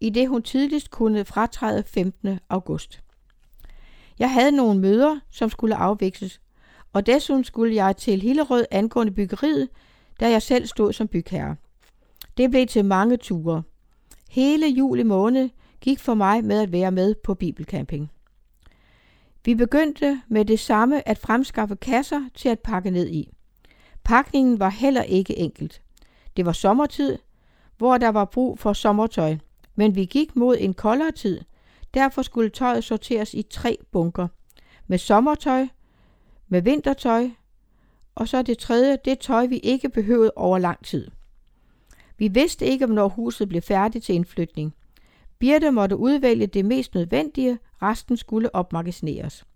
i 0.00 0.10
det 0.10 0.28
hun 0.28 0.42
tidligst 0.42 0.90
kunne 0.90 1.24
fratræde 1.24 1.82
15. 1.86 2.38
august. 2.48 3.00
Jeg 4.18 4.32
havde 4.32 4.52
nogle 4.52 4.80
møder, 4.80 5.18
som 5.30 5.50
skulle 5.50 5.74
afveksles, 5.74 6.40
og 6.92 7.06
desuden 7.06 7.44
skulle 7.44 7.74
jeg 7.74 7.96
til 7.96 8.22
Hillerød 8.22 8.64
angående 8.70 9.12
byggeriet, 9.12 9.68
da 10.20 10.30
jeg 10.30 10.42
selv 10.42 10.66
stod 10.66 10.92
som 10.92 11.08
bygherre. 11.08 11.56
Det 12.36 12.50
blev 12.50 12.66
til 12.66 12.84
mange 12.84 13.16
ture. 13.16 13.62
Hele 14.30 14.66
juli 14.66 15.02
måned 15.02 15.48
gik 15.80 15.98
for 15.98 16.14
mig 16.14 16.44
med 16.44 16.60
at 16.60 16.72
være 16.72 16.90
med 16.90 17.14
på 17.14 17.34
bibelcamping. 17.34 18.10
Vi 19.44 19.54
begyndte 19.54 20.20
med 20.28 20.44
det 20.44 20.60
samme 20.60 21.08
at 21.08 21.18
fremskaffe 21.18 21.76
kasser 21.76 22.28
til 22.34 22.48
at 22.48 22.60
pakke 22.60 22.90
ned 22.90 23.08
i. 23.08 23.32
Pakningen 24.04 24.58
var 24.58 24.68
heller 24.68 25.02
ikke 25.02 25.38
enkelt. 25.38 25.82
Det 26.36 26.46
var 26.46 26.52
sommertid, 26.52 27.18
hvor 27.78 27.98
der 27.98 28.08
var 28.08 28.24
brug 28.24 28.58
for 28.58 28.72
sommertøj, 28.72 29.36
men 29.74 29.94
vi 29.94 30.04
gik 30.04 30.36
mod 30.36 30.56
en 30.60 30.74
koldere 30.74 31.12
tid. 31.12 31.40
Derfor 31.94 32.22
skulle 32.22 32.50
tøjet 32.50 32.84
sorteres 32.84 33.34
i 33.34 33.42
tre 33.42 33.78
bunker. 33.92 34.28
Med 34.86 34.98
sommertøj, 34.98 35.66
med 36.48 36.62
vintertøj, 36.62 37.30
og 38.14 38.28
så 38.28 38.42
det 38.42 38.58
tredje, 38.58 38.98
det 39.04 39.18
tøj, 39.18 39.46
vi 39.46 39.58
ikke 39.58 39.88
behøvede 39.88 40.32
over 40.36 40.58
lang 40.58 40.84
tid. 40.84 41.10
Vi 42.18 42.28
vidste 42.28 42.66
ikke, 42.66 42.86
hvornår 42.86 43.08
huset 43.08 43.48
blev 43.48 43.62
færdigt 43.62 44.04
til 44.04 44.14
indflytning. 44.14 44.74
Birte 45.40 45.70
måtte 45.70 45.96
udvælge 45.96 46.46
det 46.46 46.64
mest 46.64 46.94
nødvendige, 46.94 47.58
resten 47.82 48.16
skulle 48.16 48.54
opmagasineres. 48.54 49.46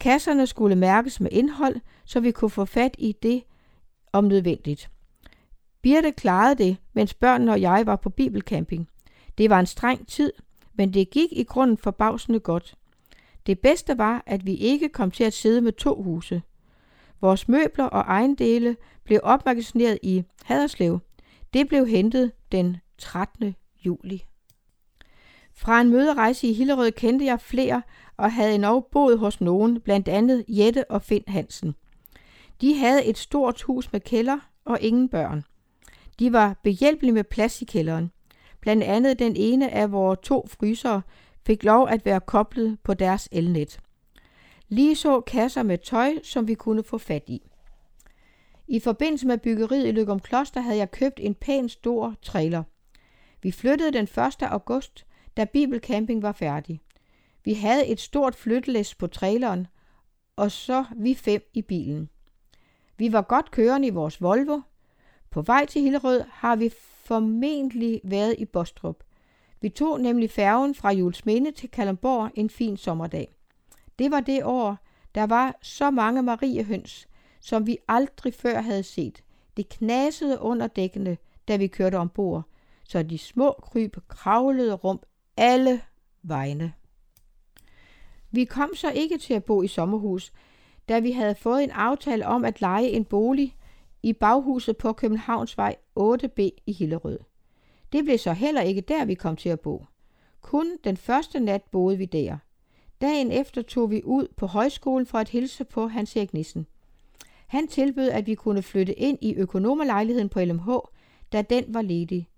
Kasserne 0.00 0.46
skulle 0.46 0.76
mærkes 0.76 1.20
med 1.20 1.30
indhold, 1.32 1.76
så 2.04 2.20
vi 2.20 2.30
kunne 2.30 2.50
få 2.50 2.64
fat 2.64 2.94
i 2.98 3.12
det 3.22 3.42
om 4.12 4.24
nødvendigt. 4.24 4.90
Birte 5.82 6.12
klarede 6.12 6.64
det, 6.64 6.76
mens 6.92 7.14
børnene 7.14 7.52
og 7.52 7.60
jeg 7.60 7.86
var 7.86 7.96
på 7.96 8.10
bibelcamping. 8.10 8.88
Det 9.38 9.50
var 9.50 9.60
en 9.60 9.66
streng 9.66 10.08
tid, 10.08 10.32
men 10.74 10.94
det 10.94 11.10
gik 11.10 11.32
i 11.32 11.44
grunden 11.44 11.76
forbavsende 11.76 12.40
godt. 12.40 12.74
Det 13.46 13.58
bedste 13.58 13.98
var, 13.98 14.22
at 14.26 14.46
vi 14.46 14.54
ikke 14.54 14.88
kom 14.88 15.10
til 15.10 15.24
at 15.24 15.32
sidde 15.32 15.60
med 15.60 15.72
to 15.72 16.02
huse. 16.02 16.42
Vores 17.20 17.48
møbler 17.48 17.84
og 17.84 18.00
ejendele 18.00 18.76
blev 19.04 19.20
opmagasineret 19.22 19.98
i 20.02 20.24
Haderslev. 20.44 20.98
Det 21.52 21.68
blev 21.68 21.86
hentet 21.86 22.32
den 22.52 22.76
13. 22.98 23.54
juli. 23.86 24.24
Fra 25.60 25.80
en 25.80 25.90
møderejse 25.90 26.46
i 26.46 26.52
Hillerød 26.52 26.92
kendte 26.92 27.24
jeg 27.24 27.40
flere 27.40 27.82
og 28.16 28.32
havde 28.32 28.54
endnu 28.54 28.80
boet 28.80 29.18
hos 29.18 29.40
nogen, 29.40 29.80
blandt 29.80 30.08
andet 30.08 30.44
Jette 30.48 30.90
og 30.90 31.02
Finn 31.02 31.24
Hansen. 31.28 31.74
De 32.60 32.78
havde 32.78 33.04
et 33.04 33.18
stort 33.18 33.62
hus 33.62 33.92
med 33.92 34.00
kælder 34.00 34.38
og 34.64 34.80
ingen 34.80 35.08
børn. 35.08 35.44
De 36.18 36.32
var 36.32 36.60
behjælpelige 36.62 37.12
med 37.12 37.24
plads 37.24 37.62
i 37.62 37.64
kælderen. 37.64 38.10
Blandt 38.60 38.82
andet 38.82 39.18
den 39.18 39.36
ene 39.36 39.70
af 39.70 39.92
vores 39.92 40.18
to 40.22 40.46
frysere 40.46 41.02
fik 41.46 41.64
lov 41.64 41.88
at 41.88 42.04
være 42.04 42.20
koblet 42.20 42.78
på 42.84 42.94
deres 42.94 43.28
elnet. 43.32 43.80
Lige 44.68 44.96
så 44.96 45.20
kasser 45.20 45.62
med 45.62 45.78
tøj, 45.78 46.12
som 46.22 46.48
vi 46.48 46.54
kunne 46.54 46.82
få 46.82 46.98
fat 46.98 47.24
i. 47.26 47.42
I 48.68 48.80
forbindelse 48.80 49.26
med 49.26 49.38
byggeriet 49.38 49.88
i 49.88 49.90
Løgum 49.90 50.20
Kloster 50.20 50.60
havde 50.60 50.78
jeg 50.78 50.90
købt 50.90 51.20
en 51.22 51.34
pæn 51.34 51.68
stor 51.68 52.14
trailer. 52.22 52.62
Vi 53.42 53.50
flyttede 53.50 53.92
den 53.92 54.04
1. 54.04 54.42
august, 54.42 55.06
da 55.40 55.44
Bibelcamping 55.44 56.22
var 56.22 56.32
færdig. 56.32 56.80
Vi 57.44 57.54
havde 57.54 57.86
et 57.86 58.00
stort 58.00 58.34
flyttelæs 58.34 58.94
på 58.94 59.06
traileren, 59.06 59.66
og 60.36 60.50
så 60.50 60.84
vi 60.96 61.14
fem 61.14 61.50
i 61.54 61.62
bilen. 61.62 62.08
Vi 62.96 63.12
var 63.12 63.22
godt 63.22 63.50
kørende 63.50 63.88
i 63.88 63.90
vores 63.90 64.22
Volvo. 64.22 64.60
På 65.30 65.42
vej 65.42 65.66
til 65.66 65.82
Hillerød 65.82 66.24
har 66.30 66.56
vi 66.56 66.70
formentlig 67.04 68.00
været 68.04 68.34
i 68.38 68.44
Bostrup. 68.44 69.04
Vi 69.60 69.68
tog 69.68 70.00
nemlig 70.00 70.30
færgen 70.30 70.74
fra 70.74 70.92
Julesminde 70.92 71.52
til 71.52 71.70
Kalundborg 71.70 72.30
en 72.34 72.50
fin 72.50 72.76
sommerdag. 72.76 73.34
Det 73.98 74.10
var 74.10 74.20
det 74.20 74.44
år, 74.44 74.76
der 75.14 75.26
var 75.26 75.58
så 75.62 75.90
mange 75.90 76.22
mariehøns, 76.22 77.08
som 77.40 77.66
vi 77.66 77.78
aldrig 77.88 78.34
før 78.34 78.60
havde 78.60 78.82
set. 78.82 79.24
Det 79.56 79.68
knasede 79.68 80.40
under 80.40 80.66
dækkene, 80.66 81.16
da 81.48 81.56
vi 81.56 81.66
kørte 81.66 81.96
ombord, 81.96 82.42
så 82.84 83.02
de 83.02 83.18
små 83.18 83.52
kryb 83.52 83.96
kravlede 84.08 84.74
rum 84.74 85.00
alle 85.36 85.80
vegne. 86.22 86.72
Vi 88.30 88.44
kom 88.44 88.74
så 88.74 88.90
ikke 88.90 89.18
til 89.18 89.34
at 89.34 89.44
bo 89.44 89.62
i 89.62 89.68
sommerhus, 89.68 90.32
da 90.88 90.98
vi 90.98 91.12
havde 91.12 91.34
fået 91.34 91.64
en 91.64 91.70
aftale 91.70 92.26
om 92.26 92.44
at 92.44 92.60
lege 92.60 92.88
en 92.88 93.04
bolig 93.04 93.56
i 94.02 94.12
baghuset 94.12 94.76
på 94.76 94.92
Københavnsvej 94.92 95.76
8B 96.00 96.48
i 96.66 96.72
Hillerød. 96.72 97.18
Det 97.92 98.04
blev 98.04 98.18
så 98.18 98.32
heller 98.32 98.60
ikke 98.60 98.80
der, 98.80 99.04
vi 99.04 99.14
kom 99.14 99.36
til 99.36 99.48
at 99.48 99.60
bo. 99.60 99.84
Kun 100.40 100.78
den 100.84 100.96
første 100.96 101.40
nat 101.40 101.62
boede 101.62 101.98
vi 101.98 102.04
der. 102.04 102.36
Dagen 103.00 103.32
efter 103.32 103.62
tog 103.62 103.90
vi 103.90 104.02
ud 104.04 104.28
på 104.36 104.46
højskolen 104.46 105.06
for 105.06 105.18
at 105.18 105.28
hilse 105.28 105.64
på 105.64 105.88
Hans 105.88 106.16
Erik 106.16 106.34
Nissen. 106.34 106.66
Han 107.46 107.68
tilbød, 107.68 108.08
at 108.08 108.26
vi 108.26 108.34
kunne 108.34 108.62
flytte 108.62 108.94
ind 108.94 109.18
i 109.20 109.34
økonomerlejligheden 109.34 110.28
på 110.28 110.40
LMH, 110.40 110.70
da 111.32 111.42
den 111.42 111.64
var 111.68 111.82
ledig. 111.82 112.28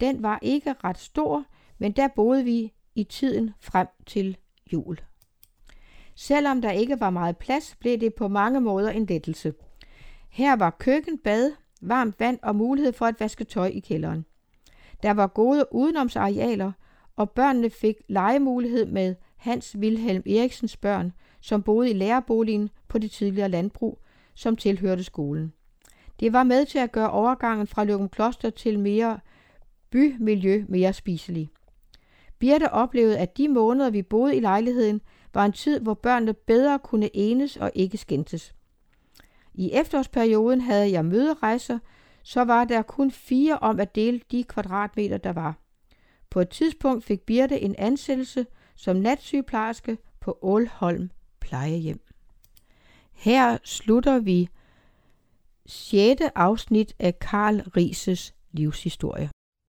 Den 0.00 0.22
var 0.22 0.38
ikke 0.42 0.74
ret 0.84 0.98
stor, 0.98 1.44
men 1.78 1.92
der 1.92 2.08
boede 2.08 2.44
vi 2.44 2.72
i 2.94 3.04
tiden 3.04 3.50
frem 3.60 3.86
til 4.06 4.36
jul. 4.72 4.98
Selvom 6.14 6.62
der 6.62 6.70
ikke 6.70 7.00
var 7.00 7.10
meget 7.10 7.36
plads, 7.36 7.76
blev 7.80 7.98
det 7.98 8.14
på 8.14 8.28
mange 8.28 8.60
måder 8.60 8.90
en 8.90 9.06
lettelse. 9.06 9.54
Her 10.30 10.56
var 10.56 10.70
køkken, 10.70 11.18
bad, 11.18 11.52
varmt 11.80 12.20
vand 12.20 12.38
og 12.42 12.56
mulighed 12.56 12.92
for 12.92 13.06
at 13.06 13.20
vaske 13.20 13.44
tøj 13.44 13.66
i 13.66 13.80
kælderen. 13.80 14.24
Der 15.02 15.10
var 15.10 15.26
gode 15.26 15.64
udenomsarealer, 15.70 16.72
og 17.16 17.30
børnene 17.30 17.70
fik 17.70 17.96
legemulighed 18.08 18.86
med 18.86 19.14
Hans 19.36 19.76
Wilhelm 19.78 20.22
Eriksens 20.26 20.76
børn, 20.76 21.12
som 21.40 21.62
boede 21.62 21.90
i 21.90 21.92
lærerboligen 21.92 22.70
på 22.88 22.98
det 22.98 23.10
tidligere 23.10 23.48
landbrug, 23.48 23.98
som 24.34 24.56
tilhørte 24.56 25.04
skolen. 25.04 25.52
Det 26.20 26.32
var 26.32 26.42
med 26.42 26.66
til 26.66 26.78
at 26.78 26.92
gøre 26.92 27.10
overgangen 27.10 27.66
fra 27.66 27.84
Løgum 27.84 28.08
Kloster 28.08 28.50
til 28.50 28.78
mere 28.78 29.20
bymiljø 29.90 30.64
mere 30.68 30.92
spiselig. 30.92 31.50
Birte 32.38 32.72
oplevede, 32.72 33.18
at 33.18 33.36
de 33.36 33.48
måneder, 33.48 33.90
vi 33.90 34.02
boede 34.02 34.36
i 34.36 34.40
lejligheden, 34.40 35.00
var 35.34 35.44
en 35.44 35.52
tid, 35.52 35.80
hvor 35.80 35.94
børnene 35.94 36.34
bedre 36.34 36.78
kunne 36.78 37.16
enes 37.16 37.56
og 37.56 37.70
ikke 37.74 37.98
skændtes. 37.98 38.54
I 39.54 39.70
efterårsperioden 39.72 40.60
havde 40.60 40.90
jeg 40.90 41.04
møderejser, 41.04 41.78
så 42.22 42.44
var 42.44 42.64
der 42.64 42.82
kun 42.82 43.10
fire 43.10 43.58
om 43.58 43.80
at 43.80 43.94
dele 43.94 44.20
de 44.30 44.44
kvadratmeter, 44.44 45.18
der 45.18 45.32
var. 45.32 45.58
På 46.30 46.40
et 46.40 46.48
tidspunkt 46.48 47.04
fik 47.04 47.20
Birte 47.20 47.60
en 47.60 47.74
ansættelse 47.78 48.46
som 48.74 48.96
natsygeplejerske 48.96 49.98
på 50.20 50.38
Ålholm 50.42 51.10
plejehjem. 51.40 52.00
Her 53.12 53.58
slutter 53.64 54.18
vi 54.18 54.48
6. 55.66 56.22
afsnit 56.34 56.94
af 56.98 57.18
Karl 57.18 57.60
Rises 57.60 58.34
livshistorie. 58.52 59.30